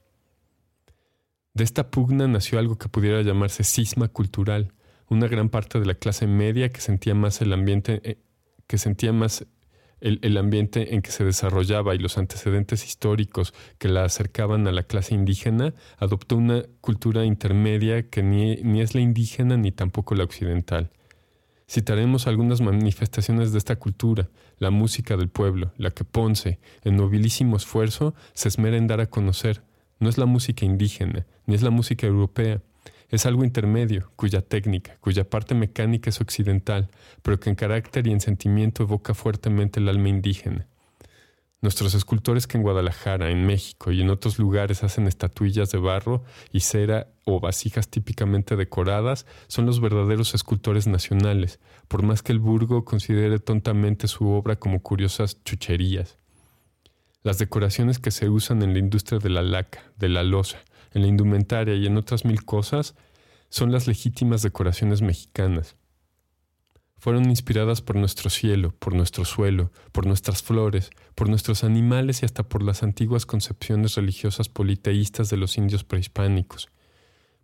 [1.54, 4.74] De esta pugna nació algo que pudiera llamarse cisma cultural,
[5.10, 8.18] una gran parte de la clase media que sentía más el ambiente, eh,
[8.68, 9.46] que sentía más
[10.02, 14.84] el, ambiente en que se desarrollaba y los antecedentes históricos que la acercaban a la
[14.84, 20.24] clase indígena, adoptó una cultura intermedia que ni, ni es la indígena ni tampoco la
[20.24, 20.90] occidental.
[21.70, 27.56] Citaremos algunas manifestaciones de esta cultura, la música del pueblo, la que Ponce, en nobilísimo
[27.56, 29.64] esfuerzo, se esmera en dar a conocer.
[30.00, 32.62] No es la música indígena, ni es la música europea,
[33.12, 36.90] es algo intermedio, cuya técnica, cuya parte mecánica es occidental,
[37.22, 40.66] pero que en carácter y en sentimiento evoca fuertemente el alma indígena.
[41.60, 46.24] Nuestros escultores que en Guadalajara, en México y en otros lugares hacen estatuillas de barro
[46.52, 52.40] y cera o vasijas típicamente decoradas son los verdaderos escultores nacionales, por más que el
[52.40, 56.18] burgo considere tontamente su obra como curiosas chucherías.
[57.22, 61.02] Las decoraciones que se usan en la industria de la laca, de la loza, en
[61.02, 62.96] la indumentaria y en otras mil cosas,
[63.50, 65.76] son las legítimas decoraciones mexicanas.
[66.98, 72.26] Fueron inspiradas por nuestro cielo, por nuestro suelo, por nuestras flores, por nuestros animales y
[72.26, 76.70] hasta por las antiguas concepciones religiosas politeístas de los indios prehispánicos.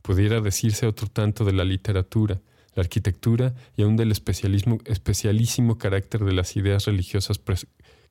[0.03, 2.39] Pudiera decirse otro tanto de la literatura,
[2.75, 7.41] la arquitectura y aún del especialísimo carácter de las ideas religiosas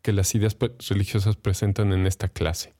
[0.02, 0.56] que las ideas
[0.88, 2.75] religiosas presentan en esta clase.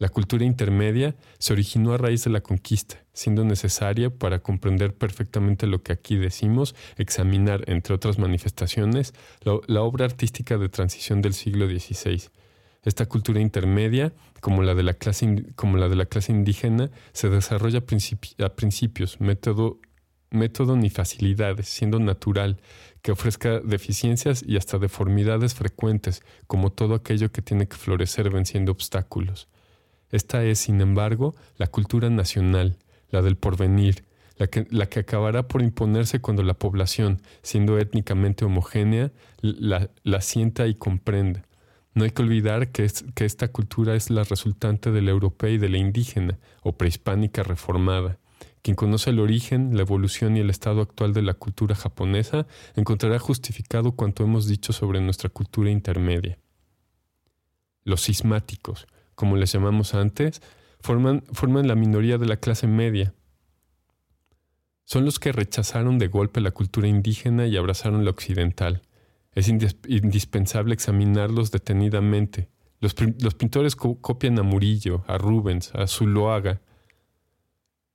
[0.00, 5.66] La cultura intermedia se originó a raíz de la conquista, siendo necesaria para comprender perfectamente
[5.66, 11.66] lo que aquí decimos, examinar, entre otras manifestaciones, la, obra artística de transición del siglo
[11.68, 12.30] XVI.
[12.82, 17.28] Esta cultura intermedia, como la de la clase, como la de la clase indígena, se
[17.28, 19.80] desarrolla a, principios, método,
[20.30, 22.62] método ni facilidades, siendo natural,
[23.02, 28.72] que ofrezca deficiencias y hasta deformidades frecuentes, como todo aquello que tiene que florecer venciendo
[28.72, 29.46] obstáculos.
[30.10, 32.76] Esta es, sin embargo, la cultura nacional,
[33.10, 34.04] la del porvenir,
[34.36, 40.66] la que, la que acabará por imponerse cuando la población, siendo étnicamente homogénea, la, sienta
[40.66, 41.44] y comprenda.
[41.92, 45.58] No hay que olvidar que, que esta cultura es la resultante de la europea y
[45.58, 48.18] de la indígena, o prehispánica reformada.
[48.62, 52.46] Quien conoce el origen, la evolución y el estado actual de la cultura japonesa
[52.76, 56.38] encontrará justificado cuanto hemos dicho sobre nuestra cultura intermedia.
[57.84, 60.42] Los sismáticos, como les llamamos antes,
[60.80, 63.14] forman, forman la minoría de la clase media.
[64.84, 68.82] Son los que rechazaron de golpe la cultura indígena y abrazaron la occidental.
[69.32, 72.48] Es indispensable examinarlos detenidamente.
[72.80, 76.60] Los, pintores copian a Murillo, a Rubens, a Zuloaga,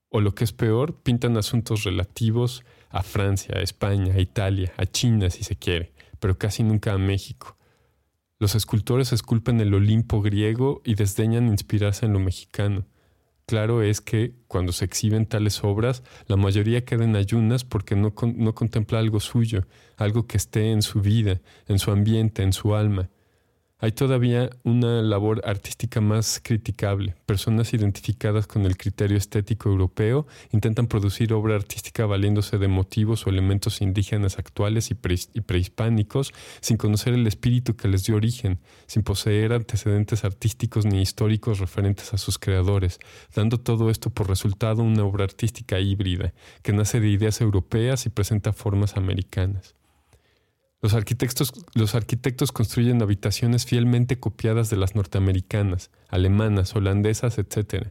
[0.08, 4.86] o lo que es peor, pintan asuntos relativos a Francia, a España, a Italia, a
[4.86, 7.55] China si se quiere, pero casi nunca a México.
[8.38, 12.86] Los escultores esculpen el Olimpo griego y desdeñan inspirarse en lo mexicano.
[13.46, 18.12] Claro es que cuando se exhiben tales obras, la mayoría queda en ayunas porque no,
[18.34, 19.66] no contempla algo suyo,
[19.96, 23.08] algo que esté en su vida, en su ambiente, en su alma.
[23.78, 27.14] Hay todavía una labor artística más criticable.
[27.26, 33.30] Personas identificadas con el criterio estético europeo intentan producir obra artística valiéndose de motivos o
[33.30, 39.52] elementos indígenas actuales y, prehispánicos sin conocer el espíritu que les dio origen, sin poseer
[39.52, 42.98] antecedentes artísticos ni históricos referentes a sus creadores,
[43.34, 48.08] dando todo esto por resultado una obra artística híbrida que nace de ideas europeas y
[48.08, 49.76] presenta formas americanas.
[50.82, 57.88] Los arquitectos, construyen habitaciones fielmente copiadas de las norteamericanas, alemanas, holandesas, etc.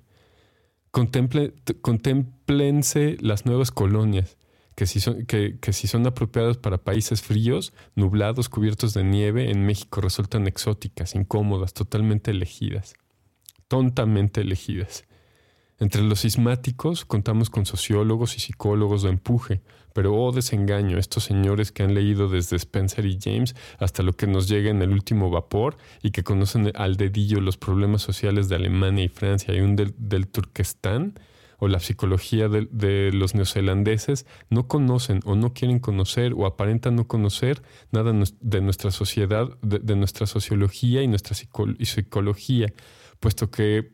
[0.92, 4.38] Contemple, contemplense las nuevas colonias,
[4.76, 9.50] que si, son, que, que si son apropiadas para países fríos, nublados, cubiertos de nieve,
[9.50, 12.94] en México resultan exóticas, incómodas, totalmente elegidas,
[13.68, 15.06] tontamente elegidas.
[15.80, 19.62] Entre los sismáticos contamos con sociólogos y psicólogos de empuje,
[19.96, 24.28] pero oh desengaño, estos señores que han leído desde Spencer y James hasta lo que
[24.28, 28.56] nos llega en el último vapor y que conocen al dedillo los problemas sociales de
[28.56, 31.18] Alemania y Francia y un del, del Turquestán
[31.60, 37.08] o la psicología de, los neozelandeses, no conocen o no quieren conocer o aparentan no
[37.08, 42.74] conocer nada de nuestra sociedad, de, nuestra sociología y nuestra psicología,
[43.22, 43.94] puesto que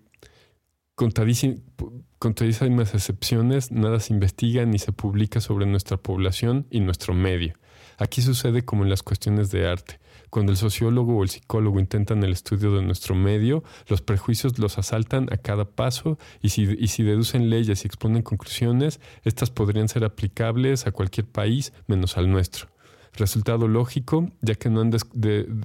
[2.21, 7.55] contadísimas excepciones, nada se investiga ni se publica sobre nuestra población y nuestro medio.
[7.97, 9.99] Aquí sucede como en las cuestiones de arte.
[10.29, 14.77] Cuando el sociólogo o el psicólogo intentan el estudio de nuestro medio, los prejuicios los
[14.77, 19.89] asaltan a cada paso y si, y si deducen leyes y exponen conclusiones, estas podrían
[19.89, 22.67] ser aplicables a cualquier país menos al nuestro.
[23.13, 24.91] Resultado lógico, ya que no han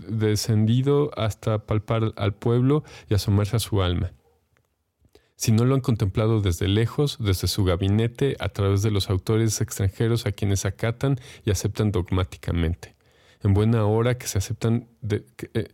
[0.09, 4.13] descendido hasta palpar al pueblo y asomarse a su alma.
[5.37, 9.61] Si no lo han contemplado desde lejos, desde su gabinete, a través de los autores
[9.61, 12.97] extranjeros a quienes acatan y aceptan dogmáticamente.
[13.43, 15.69] En buena hora que se aceptan eh,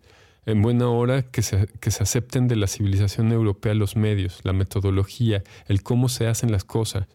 [0.45, 4.53] en buena hora que se, que se acepten de la civilización europea los medios, la
[4.53, 7.07] metodología, el cómo se hacen las cosas,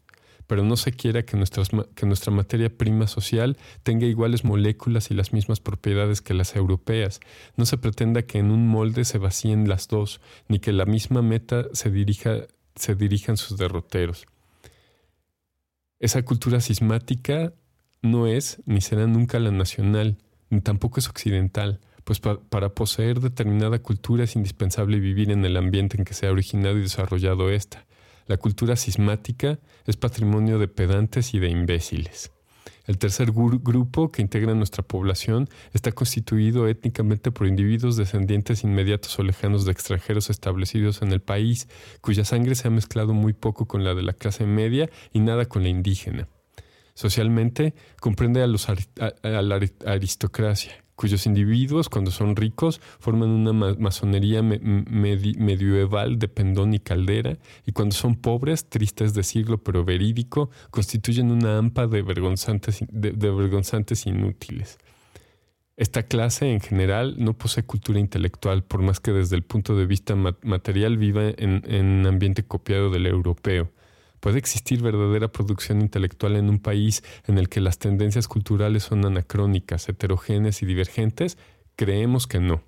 [0.47, 5.59] pero no se quiera que, nuestra materia prima social tenga iguales moléculas y las mismas
[5.59, 7.19] propiedades que las europeas.
[7.57, 11.21] No se pretenda que en un molde se vacíen las dos, ni que la misma
[11.21, 14.25] meta se, dirija, se dirijan sus derroteros.
[15.99, 17.53] Esa cultura sismática
[18.01, 20.17] no es ni será nunca la nacional,
[20.49, 25.97] ni tampoco es occidental, pues para poseer determinada cultura es indispensable vivir en el ambiente
[25.97, 27.86] en que se ha originado y desarrollado esta.
[28.27, 32.31] La cultura sismática es patrimonio de pedantes y de imbéciles.
[32.85, 39.23] El tercer grupo que integra nuestra población está constituido étnicamente por individuos descendientes inmediatos o
[39.23, 41.67] lejanos de extranjeros establecidos en el país,
[42.01, 45.45] cuya sangre se ha mezclado muy poco con la de la clase media y nada
[45.45, 46.29] con la indígena.
[46.93, 56.17] Socialmente comprende a, a la aristocracia, cuyos individuos, cuando son ricos, forman una masonería medieval
[56.17, 57.37] de pendón y caldera,
[57.67, 63.11] y cuando son pobres, tristes de siglo pero verídico, constituyen una hampa de vergonzantes, de,
[63.11, 64.79] vergonzantes inútiles.
[65.77, 69.85] Esta clase en general no posee cultura intelectual, por más que desde el punto de
[69.85, 73.71] vista material viva en, en un ambiente copiado del europeo.
[74.19, 79.05] ¿Puede existir verdadera producción intelectual en un país en el que las tendencias culturales son
[79.05, 81.37] anacrónicas, heterogéneas y divergentes?
[81.75, 82.63] Creemos que no.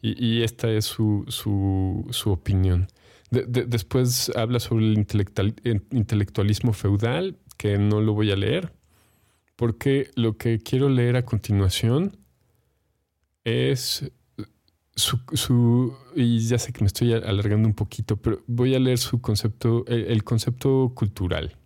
[0.00, 1.24] Y, esta es su,
[2.26, 2.86] opinión.
[3.30, 5.06] después habla sobre el
[5.90, 8.72] intelectualismo feudal, que no lo voy a leer,
[9.56, 12.16] porque lo que quiero leer a continuación
[13.42, 14.12] es
[14.98, 19.20] su, y ya sé que me estoy alargando un poquito, pero voy a leer su
[19.20, 21.56] concepto, el, concepto cultural.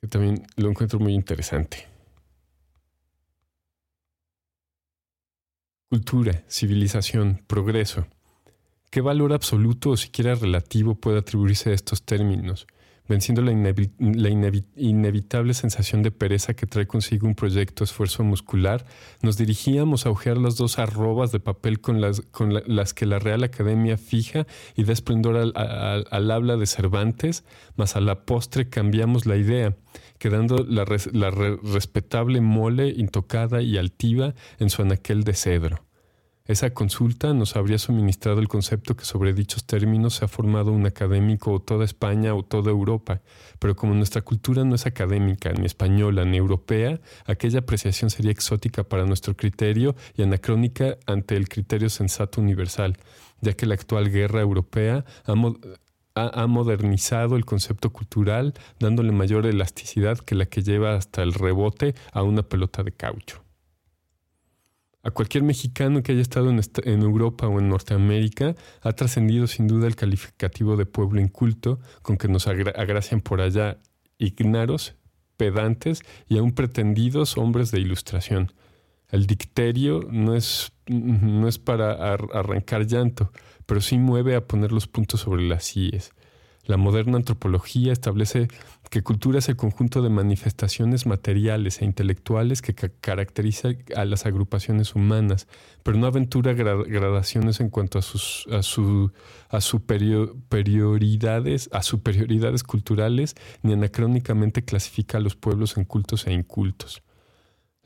[0.00, 1.88] Que también lo encuentro muy interesante.
[5.88, 8.06] Cultura, civilización, progreso.
[8.90, 12.66] ¿Qué valor absoluto o siquiera relativo puede atribuirse a estos términos?
[13.08, 13.52] Venciendo la,
[14.76, 18.84] inevitable sensación de pereza que trae consigo un proyecto esfuerzo muscular,
[19.22, 22.22] nos dirigíamos a ojear las dos arrobas de papel con las,
[22.94, 27.44] que la Real Academia fija y da esplendor al, habla de Cervantes,
[27.76, 29.76] mas a la postre cambiamos la idea,
[30.18, 35.85] quedando la, la respetable mole intocada y altiva en su anaquel de cedro.
[36.46, 40.86] Esa consulta nos habría suministrado el concepto que sobre dichos términos se ha formado un
[40.86, 43.20] académico o toda España o toda Europa,
[43.58, 48.84] pero como nuestra cultura no es académica, ni española, ni europea, aquella apreciación sería exótica
[48.84, 52.96] para nuestro criterio y anacrónica ante el criterio sensato universal,
[53.40, 55.04] ya que la actual guerra europea
[56.14, 61.96] ha, modernizado el concepto cultural, dándole mayor elasticidad que la que lleva hasta el rebote
[62.12, 63.45] a una pelota de caucho.
[65.06, 69.86] A cualquier mexicano que haya estado en, Europa o en Norteamérica ha trascendido sin duda
[69.86, 73.78] el calificativo de pueblo inculto con que nos agracian por allá
[74.18, 74.96] ignaros,
[75.36, 78.50] pedantes y aún pretendidos hombres de ilustración.
[79.08, 83.30] El dicterio no es, no es para arrancar llanto,
[83.64, 86.14] pero sí mueve a poner los puntos sobre las IES.
[86.66, 88.48] La moderna antropología establece
[88.90, 94.96] que cultura es el conjunto de manifestaciones materiales e intelectuales que caracteriza a las agrupaciones
[94.96, 95.46] humanas,
[95.84, 98.48] pero no aventura gradaciones en cuanto a sus
[99.60, 107.00] superioridades, a superioridades culturales, ni anacrónicamente clasifica a los pueblos en cultos e incultos.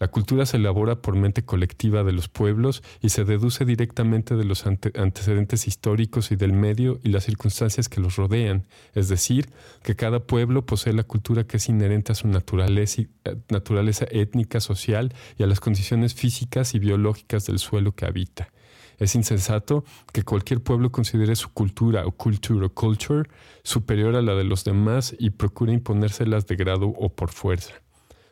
[0.01, 4.45] La cultura se elabora por mente colectiva de los pueblos y se deduce directamente de
[4.45, 9.51] los antecedentes históricos y del medio y las circunstancias que los rodean, es decir,
[9.83, 14.61] que cada pueblo posee la cultura que es inherente a su naturaleza, eh, naturaleza étnica,
[14.61, 18.49] social y a las condiciones físicas y biológicas del suelo que habita.
[18.97, 19.85] Es insensato
[20.15, 23.29] que cualquier pueblo considere su cultura o culture o culture
[23.65, 27.75] superior a la de los demás y procure imponérselas de grado o por fuerza.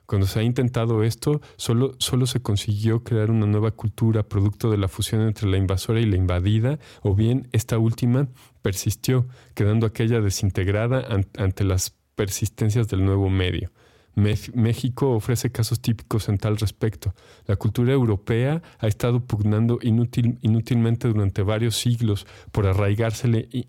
[0.09, 4.79] Cuando se ha intentado esto, solo, solo se consiguió crear una nueva cultura producto de
[4.79, 8.27] la fusión entre la invasora y la invadida, o bien esta última
[8.63, 11.07] persistió, quedando aquella desintegrada
[11.37, 13.71] ante las persistencias del nuevo medio.
[14.15, 17.15] México ofrece casos típicos en tal respecto.
[17.45, 23.69] La cultura europea ha estado pugnando inútilmente durante varios siglos por arraigársele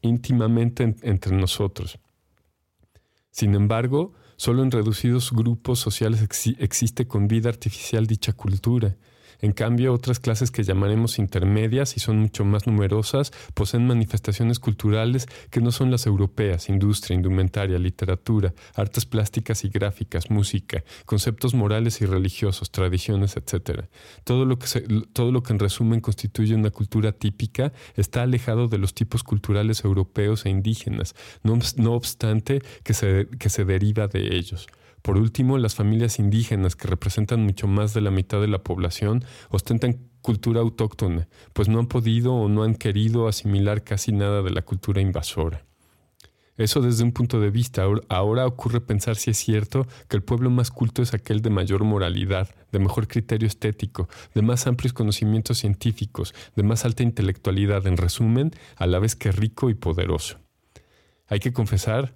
[0.00, 1.98] íntimamente entre nosotros.
[3.30, 6.20] Sin embargo, solo en reducidos grupos sociales
[6.58, 8.96] existe con vida artificial dicha cultura.
[9.42, 15.26] En cambio, otras clases que llamaremos intermedias y son mucho más numerosas poseen manifestaciones culturales
[15.50, 22.00] que no son las europeas, industria, indumentaria, literatura, artes plásticas y gráficas, música, conceptos morales
[22.00, 23.86] y religiosos, tradiciones, etc.
[24.22, 24.66] Todo lo que,
[25.12, 29.84] todo lo que en resumen constituye una cultura típica está alejado de los tipos culturales
[29.84, 34.68] europeos e indígenas, no, no obstante que se, que se deriva de ellos.
[35.02, 39.24] Por último, las familias indígenas, que representan mucho más de la mitad de la población,
[39.50, 44.50] ostentan cultura autóctona, pues no han podido o no han querido asimilar casi nada de
[44.50, 45.64] la cultura invasora.
[46.56, 47.84] Eso desde un punto de vista.
[48.08, 51.82] Ahora ocurre pensar si es cierto que el pueblo más culto es aquel de mayor
[51.82, 57.96] moralidad, de mejor criterio estético, de más amplios conocimientos científicos, de más alta intelectualidad, en
[57.96, 60.38] resumen, a la vez que rico y poderoso.
[61.26, 62.14] Hay que confesar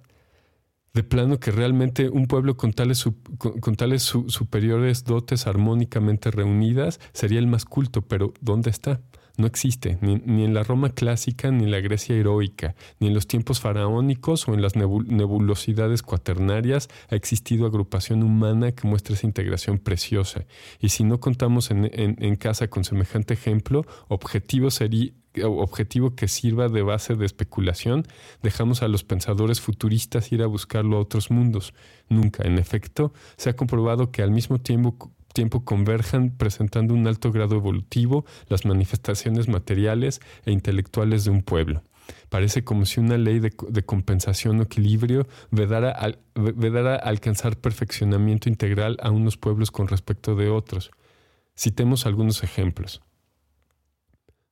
[0.97, 3.05] de plano que realmente un pueblo con tales,
[3.37, 8.99] con, tales superiores dotes armónicamente reunidas sería el más culto, pero ¿dónde está?
[9.37, 13.13] No existe, ni, ni, en la Roma clásica, ni en la Grecia heroica, ni en
[13.13, 19.27] los tiempos faraónicos o en las nebulosidades cuaternarias ha existido agrupación humana que muestre esa
[19.27, 20.47] integración preciosa.
[20.79, 25.11] Y si no contamos en, en casa con semejante ejemplo, objetivo sería
[25.43, 28.05] objetivo que sirva de base de especulación,
[28.41, 31.73] dejamos a los pensadores futuristas ir a buscarlo a otros mundos.
[32.09, 37.31] Nunca, en efecto, se ha comprobado que al mismo tiempo, tiempo converjan presentando un alto
[37.31, 41.83] grado evolutivo las manifestaciones materiales e intelectuales de un pueblo.
[42.29, 43.51] Parece como si una ley de,
[43.85, 50.91] compensación o equilibrio vedara, vedara alcanzar perfeccionamiento integral a unos pueblos con respecto de otros.
[51.57, 53.01] Citemos algunos ejemplos.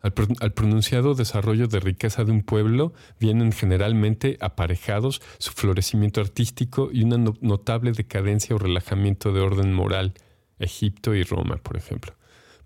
[0.06, 7.04] Al, pronunciado desarrollo de riqueza de un pueblo vienen generalmente aparejados su florecimiento artístico y
[7.04, 10.14] una notable decadencia o relajamiento de orden moral,
[10.60, 12.14] Egipto y Roma, por ejemplo.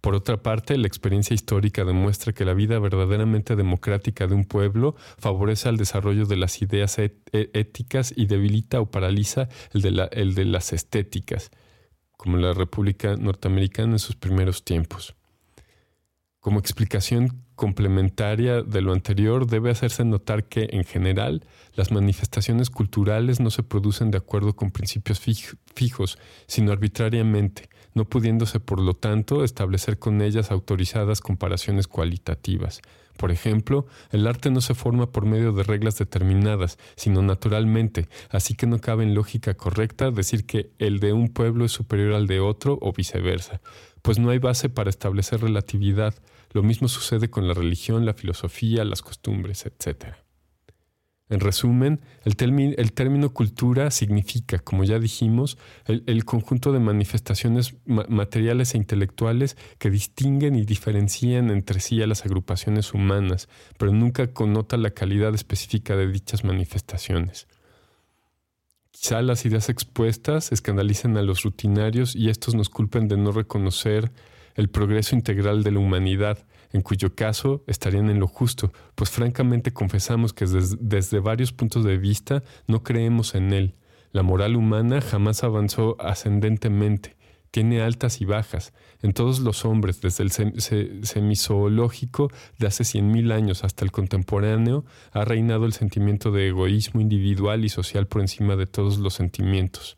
[0.02, 4.98] Por otra parte, la experiencia histórica demuestra que la vida verdaderamente democrática de un pueblo
[5.18, 10.36] favorece al desarrollo de las ideas e, éticas y debilita o paraliza el de, el
[10.36, 11.52] de las estéticas,
[12.18, 15.16] como la República Norteamericana en sus primeros tiempos.
[16.40, 23.42] Como explicación complementaria de lo anterior, debe hacerse notar que, en general, las manifestaciones culturales
[23.42, 26.18] no se producen de acuerdo con principios fijos,
[26.48, 32.82] sino arbitrariamente, no pudiéndose, por lo tanto, establecer con ellas autorizadas comparaciones cualitativas.
[33.20, 38.56] Por ejemplo, el arte no se forma por medio de reglas determinadas, sino naturalmente, así
[38.56, 42.28] que no cabe en lógica correcta decir que el de un pueblo es superior al
[42.28, 43.60] de otro o viceversa
[44.02, 46.16] pues no hay base para establecer relatividad.
[46.52, 50.16] Lo mismo sucede con la religión, la filosofía, las costumbres, etc.
[51.30, 58.78] En resumen, el, término cultura significa, como ya dijimos, el, conjunto de manifestaciones materiales e
[58.78, 64.90] intelectuales que distinguen y diferencian entre sí a las agrupaciones humanas, pero nunca connota la
[64.90, 67.48] calidad específica de dichas manifestaciones.
[68.90, 74.12] Quizá las ideas expuestas escandalicen a los rutinarios y estos nos culpen de no reconocer
[74.56, 76.40] el progreso integral de la humanidad,
[76.72, 81.98] en cuyo caso estarían en lo justo, pues francamente confesamos que desde varios puntos de
[81.98, 83.76] vista no creemos en él.
[84.12, 87.16] La moral humana jamás avanzó ascendentemente,
[87.52, 88.74] tiene altas y bajas.
[89.02, 94.86] En todos los hombres, desde el semizoológico de hace cien mil años hasta el contemporáneo,
[95.12, 99.98] ha reinado el sentimiento de egoísmo individual y social por encima de todos los sentimientos.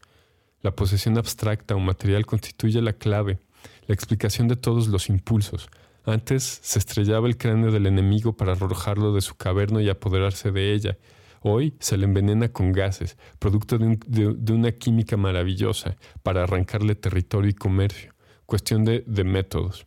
[0.61, 3.39] La posesión abstracta o material constituye la clave,
[3.87, 5.69] la explicación de todos los impulsos.
[6.03, 10.73] Antes se estrellaba el cráneo del enemigo para arrojarlo de su caverna y apoderarse de
[10.73, 10.97] ella.
[11.41, 17.53] Hoy se le envenena con gases, producto de, una química maravillosa, para arrancarle territorio y
[17.53, 18.13] comercio.
[18.45, 19.85] Cuestión de, métodos.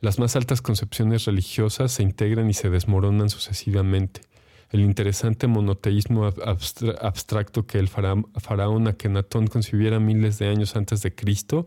[0.00, 4.22] Las más altas concepciones religiosas se integran y se desmoronan sucesivamente.
[4.70, 11.66] El interesante monoteísmo abstracto que el faraón Akenatón concibiera miles de años antes de Cristo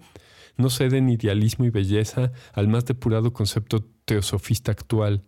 [0.57, 5.23] no cede en idealismo y belleza al más depurado concepto teosofista actual,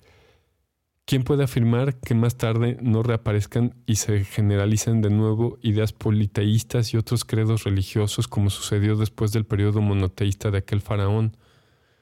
[1.08, 6.94] ¿Quién puede afirmar que más tarde no reaparezcan y se generalicen de nuevo ideas politeístas
[6.94, 11.38] y otros credos religiosos como sucedió después del periodo monoteísta de aquel faraón?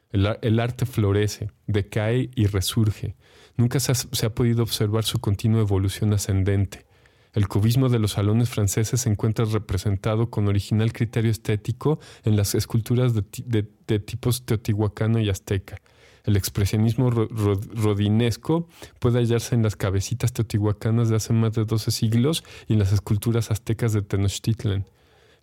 [0.10, 3.16] El, arte florece, decae y resurge.
[3.58, 6.85] Nunca se ha, podido observar su continua evolución ascendente.
[7.36, 12.56] El cubismo de los salones franceses se encuentra representado con original criterio estético en las
[12.56, 13.64] esculturas de,
[14.00, 15.82] tipos teotihuacano y azteca.
[16.24, 18.70] El expresionismo rodinesco
[19.00, 22.94] puede hallarse en las cabecitas teotihuacanas de hace más de 12 siglos y en las
[22.94, 24.86] esculturas aztecas de Tenochtitlan.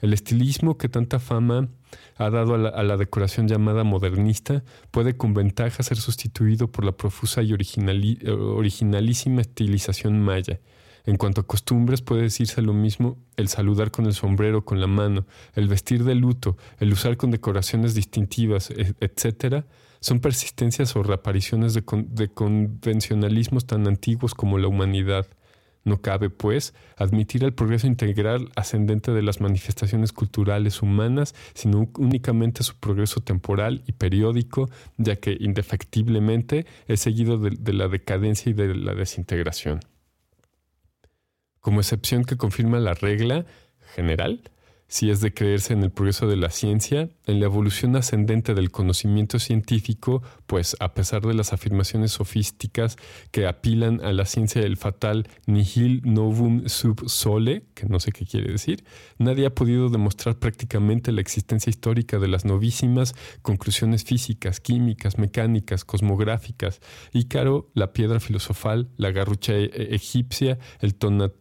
[0.00, 1.68] El estilismo que tanta fama
[2.16, 7.42] ha dado a la, decoración llamada modernista puede con ventaja ser sustituido por la profusa
[7.42, 10.58] y originalísima estilización maya.
[11.04, 14.86] En cuanto a costumbres, puede decirse lo mismo el saludar con el sombrero, con la
[14.86, 19.64] mano, el vestir de luto, el usar con decoraciones distintivas, e, etc.,
[20.00, 25.26] son persistencias o reapariciones de, de convencionalismos tan antiguos como la humanidad.
[25.84, 32.62] No cabe, pues, admitir el progreso integral ascendente de las manifestaciones culturales humanas, sino únicamente
[32.62, 38.74] su progreso temporal y periódico, ya que indefectiblemente es seguido de la decadencia y de
[38.74, 39.80] la desintegración
[41.62, 43.46] como excepción que confirma la regla
[43.94, 44.42] general,
[44.92, 48.70] si es de creerse en el progreso de la ciencia, en la evolución ascendente del
[48.70, 52.96] conocimiento científico, pues a pesar de las afirmaciones sofísticas
[53.30, 58.26] que apilan a la ciencia del fatal nihil novum sub sole, que no sé qué
[58.26, 58.84] quiere decir,
[59.16, 65.86] nadie ha podido demostrar prácticamente la existencia histórica de las novísimas conclusiones físicas, químicas, mecánicas,
[65.86, 66.82] cosmográficas.
[67.14, 71.32] Ícaro, la piedra filosofal, la garrucha e-, egipcia, el tonat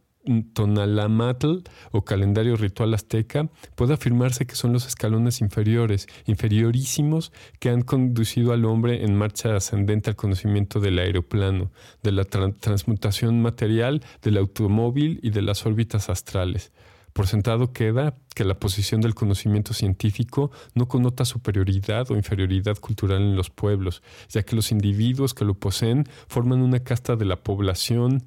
[0.53, 7.81] Tonalamatl o calendario ritual azteca, puede afirmarse que son los escalones inferiores, inferiorísimos, que han
[7.81, 11.71] conducido al hombre en marcha ascendente al conocimiento del aeroplano,
[12.03, 16.71] de la transmutación material, del automóvil y de las órbitas astrales.
[17.13, 23.21] Por sentado queda que la posición del conocimiento científico no connota superioridad o inferioridad cultural
[23.21, 27.43] en los pueblos, ya que los individuos que lo poseen forman una casta de la
[27.43, 28.23] población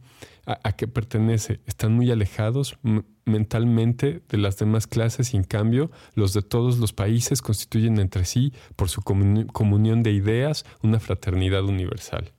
[0.47, 2.76] a, que pertenece, están muy alejados
[3.24, 8.26] mentalmente de las demás clases y en cambio los de todos los países constituyen entre
[8.26, 12.32] sí, por su comunión de ideas, una fraternidad universal.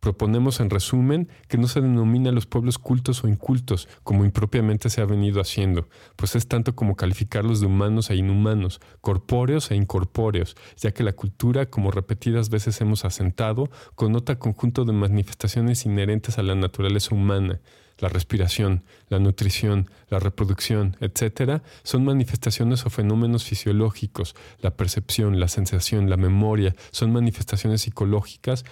[0.00, 4.90] Proponemos en resumen que no se denomine a los pueblos cultos o incultos, como impropiamente
[4.90, 9.76] se ha venido haciendo, pues es tanto como calificarlos de humanos e inhumanos, corpóreos e
[9.76, 16.38] incorpóreos, ya que la cultura, como repetidas veces hemos asentado, connota conjunto de manifestaciones inherentes
[16.38, 17.60] a la naturaleza humana,
[17.98, 24.34] la respiración, la nutrición, la reproducción, etc., son manifestaciones o fenómenos fisiológicos.
[24.60, 28.64] La percepción, la sensación, la memoria son manifestaciones psicológicas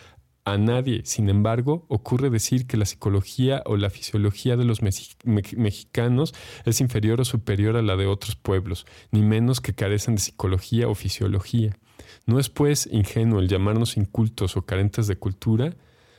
[0.46, 6.34] a nadie, sin embargo, ocurre decir que la psicología o la fisiología de los mexicanos
[6.64, 10.88] es inferior o superior a la de otros pueblos, ni menos que carecen de psicología
[10.88, 11.76] o fisiología.
[12.26, 15.74] No es pues ingenuo el llamarnos incultos o carentes de cultura.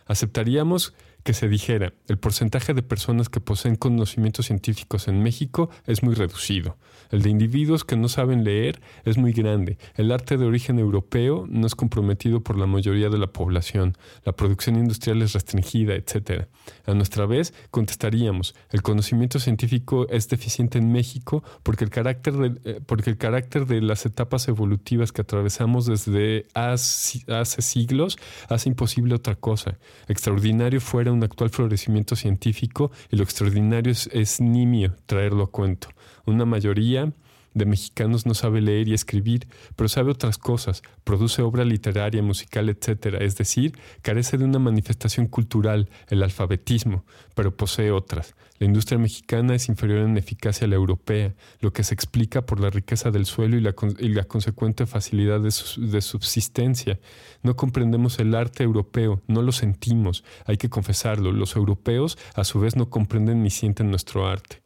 [0.05, 0.93] Aceptaríamos
[1.27, 6.15] que se dijera, el porcentaje de personas que poseen conocimientos científicos en México es muy
[6.15, 6.77] reducido.
[7.11, 9.77] El de individuos que no saben leer es muy grande.
[9.95, 13.97] El arte de origen europeo no es comprometido por la mayoría de la población.
[14.23, 16.47] La producción industrial es restringida, etc.
[16.85, 22.61] A nuestra vez, contestaríamos, el conocimiento científico es deficiente en México porque el carácter de,
[22.63, 28.17] eh, porque el carácter de las etapas evolutivas que atravesamos desde hace, hace siglos
[28.47, 29.77] hace imposible otra cosa.
[30.07, 35.89] Extraordinario fuera un actual florecimiento científico y lo extraordinario es, nimio traerlo a cuento.
[36.25, 37.11] Una mayoría
[37.57, 42.69] de mexicanos no sabe leer y escribir, pero sabe otras cosas, produce obra literaria, musical,
[42.69, 43.17] etc.
[43.19, 47.05] Es decir, carece de una manifestación cultural, el alfabetismo,
[47.35, 48.35] pero posee otras.
[48.59, 52.59] La industria mexicana es inferior en eficacia a la europea, lo que se explica por
[52.59, 55.53] la riqueza del suelo y la, consecuente facilidad de,
[55.87, 56.99] de subsistencia.
[57.43, 61.31] No comprendemos el arte europeo, no lo sentimos, hay que confesarlo.
[61.31, 64.61] Los europeos a su vez no comprenden ni sienten nuestro arte.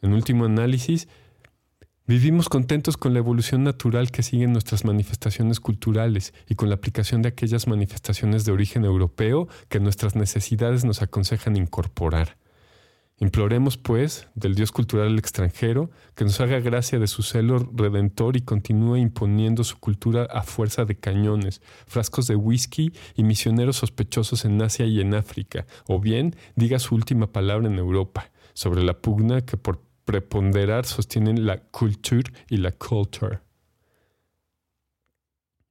[0.00, 1.08] En último análisis,
[2.08, 7.20] Vivimos contentos con la evolución natural que siguen nuestras manifestaciones culturales y con la aplicación
[7.20, 12.38] de aquellas manifestaciones de origen europeo que nuestras necesidades nos aconsejan incorporar.
[13.18, 18.40] Imploremos, pues, del Dios cultural extranjero que nos haga gracia de su celo redentor y
[18.40, 24.62] continúe imponiendo su cultura a fuerza de cañones, frascos de whisky y misioneros sospechosos en
[24.62, 29.42] Asia y en África, o bien diga su última palabra en Europa sobre la pugna
[29.42, 33.40] que por preponderar sostienen la culture y la culture.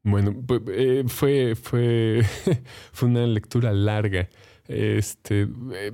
[0.04, 2.22] Bueno, eh, fue, fue,
[2.94, 4.30] fue una lectura larga.
[4.68, 5.92] Este, eh,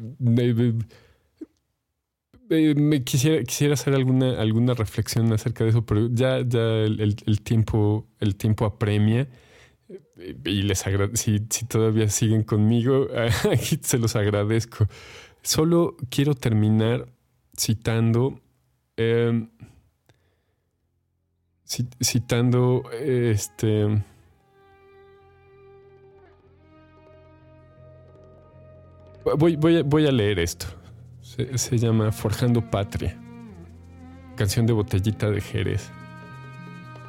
[2.75, 8.09] me quisiera, quisiera hacer alguna, alguna reflexión acerca de eso, pero ya, ya el, tiempo,
[8.19, 9.29] el tiempo apremia.
[10.43, 10.83] Y les
[11.13, 13.07] si, si todavía siguen conmigo,
[13.81, 14.89] se los agradezco.
[15.43, 17.12] Solo quiero terminar
[17.57, 18.39] citando.
[18.97, 19.49] Em,
[22.01, 24.03] citando este.
[29.37, 30.65] Voy, voy, a, leer esto.
[31.21, 33.17] Se, llama Forjando Patria.
[34.35, 35.89] Canción de botellita de Jerez.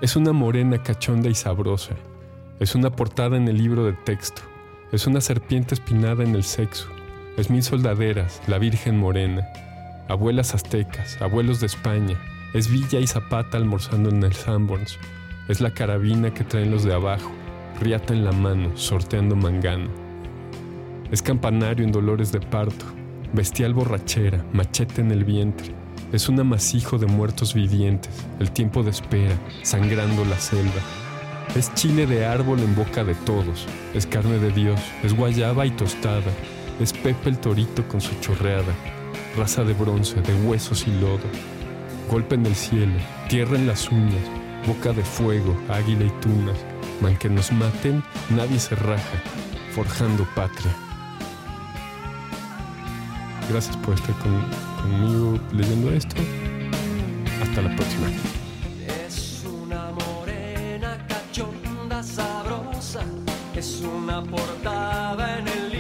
[0.01, 1.97] Es una morena cachonda y sabrosa.
[2.61, 4.43] Es una portada en el libro de texto.
[4.93, 6.87] Es una serpiente espinada en el sexo.
[7.37, 9.45] Es mil soldaderas, la Virgen Morena.
[10.07, 12.21] Abuelas aztecas, abuelos de España.
[12.53, 14.99] Es Villa y Zapata almorzando en el Sanborns.
[15.49, 17.33] Es la carabina que traen los de abajo.
[17.81, 19.89] Riata en la mano, sorteando mangano.
[21.11, 22.85] Es campanario en dolores de parto.
[23.33, 25.75] Bestial borrachera, machete en el vientre.
[26.13, 28.13] Es un amasijo de muertos vivientes.
[28.41, 30.83] El tiempo de espera, sangrando la selva.
[31.57, 35.71] Es chile de árbol en boca de todos, es carne de Dios, es guayaba y
[35.71, 36.33] tostada,
[36.81, 38.75] es Pepe el torito con su chorreada,
[39.37, 41.29] raza de bronce, de huesos y lodo,
[42.11, 44.25] golpe en el cielo, tierra en las uñas,
[44.67, 46.57] boca de fuego, águila y tunas,
[47.01, 49.23] mal que nos maten, nadie se raja,
[49.75, 50.75] forjando patria.
[53.51, 56.17] Gracias por estar conmigo leyendo esto.
[57.43, 58.09] Hasta la próxima.
[62.47, 63.05] Vamos al
[65.45, 65.74] frente.